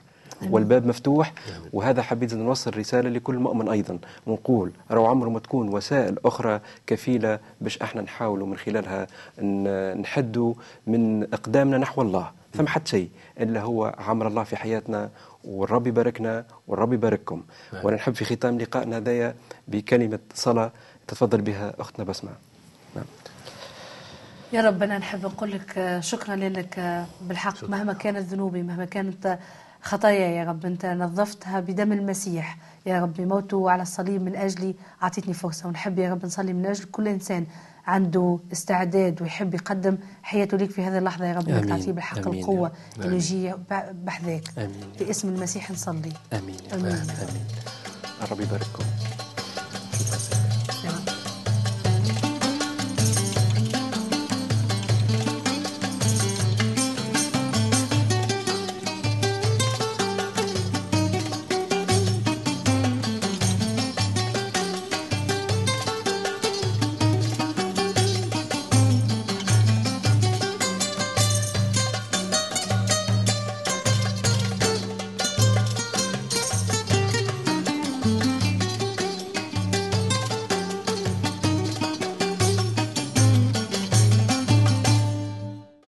والباب 0.49 0.85
مفتوح 0.85 1.33
وهذا 1.73 2.01
حبيت 2.01 2.33
نوصل 2.33 2.77
رسالة 2.77 3.09
لكل 3.09 3.35
مؤمن 3.35 3.69
أيضا. 3.69 3.99
ونقول 4.27 4.71
رو 4.91 5.05
عمره 5.05 5.29
ما 5.29 5.39
تكون 5.39 5.69
وسائل 5.69 6.17
أخرى 6.25 6.59
كفيلة 6.87 7.39
باش 7.61 7.77
إحنا 7.77 8.01
نحاولوا 8.01 8.47
من 8.47 8.57
خلالها 8.57 9.07
نحدوا 9.95 10.53
من 10.87 11.23
إقدامنا 11.23 11.77
نحو 11.77 12.01
الله. 12.01 12.31
ثم 12.53 12.67
حد 12.67 12.87
شيء 12.87 13.09
إلا 13.39 13.61
هو 13.61 13.95
عمل 13.99 14.27
الله 14.27 14.43
في 14.43 14.55
حياتنا 14.55 15.09
والرب 15.43 15.87
يباركنا 15.87 16.45
والرب 16.67 16.93
يبارككم. 16.93 17.43
وأنا 17.83 17.95
نحب 17.95 18.15
في 18.15 18.25
ختام 18.25 18.57
لقائنا 18.57 18.97
هذايا 18.97 19.35
بكلمة 19.67 20.19
صلاة 20.33 20.71
تتفضل 21.07 21.41
بها 21.41 21.73
أختنا 21.79 22.05
بسمة. 22.05 22.31
نعم. 22.95 23.05
يا 24.53 24.61
رب 24.61 24.83
أنا 24.83 24.97
نحب 24.97 25.25
نقول 25.25 25.51
لك 25.51 25.97
شكرا 25.99 26.35
لأنك 26.35 26.79
آه، 26.79 27.05
بالحق 27.21 27.69
مهما 27.69 27.93
كانت 27.93 28.19
ذنوبي 28.19 28.61
مهما 28.61 28.85
كانت 28.85 29.39
خطايا 29.81 30.27
يا 30.27 30.43
رب 30.43 30.65
أنت 30.65 30.85
نظفتها 30.85 31.59
بدم 31.59 31.91
المسيح 31.91 32.57
يا 32.85 33.01
رب 33.01 33.21
موته 33.21 33.71
على 33.71 33.81
الصليب 33.81 34.21
من 34.23 34.35
أجلي 34.35 34.75
أعطيتني 35.03 35.33
فرصة 35.33 35.67
ونحب 35.67 35.99
يا 35.99 36.11
رب 36.11 36.25
نصلي 36.25 36.53
من 36.53 36.65
أجل 36.65 36.83
كل 36.83 37.07
إنسان 37.07 37.45
عنده 37.87 38.39
استعداد 38.51 39.21
ويحب 39.21 39.53
يقدم 39.53 39.97
حياته 40.23 40.57
ليك 40.57 40.71
في 40.71 40.81
هذه 40.83 40.97
اللحظة 40.97 41.25
يا 41.25 41.33
رب 41.33 41.49
آمين. 41.49 41.67
تعطيه 41.67 41.91
بالحق 41.91 42.27
آمين. 42.27 42.39
القوة 42.39 42.71
إنه 43.05 43.15
يجي 43.15 43.53
بحذاك 44.03 44.43
آمين. 44.57 44.71
باسم 44.99 45.29
المسيح 45.29 45.71
نصلي 45.71 46.13
آمين 46.33 46.57
آمين. 46.73 46.85
رب. 46.85 46.93
آمين 46.93 47.45
الرب 48.23 48.41
يبارككم 48.41 48.83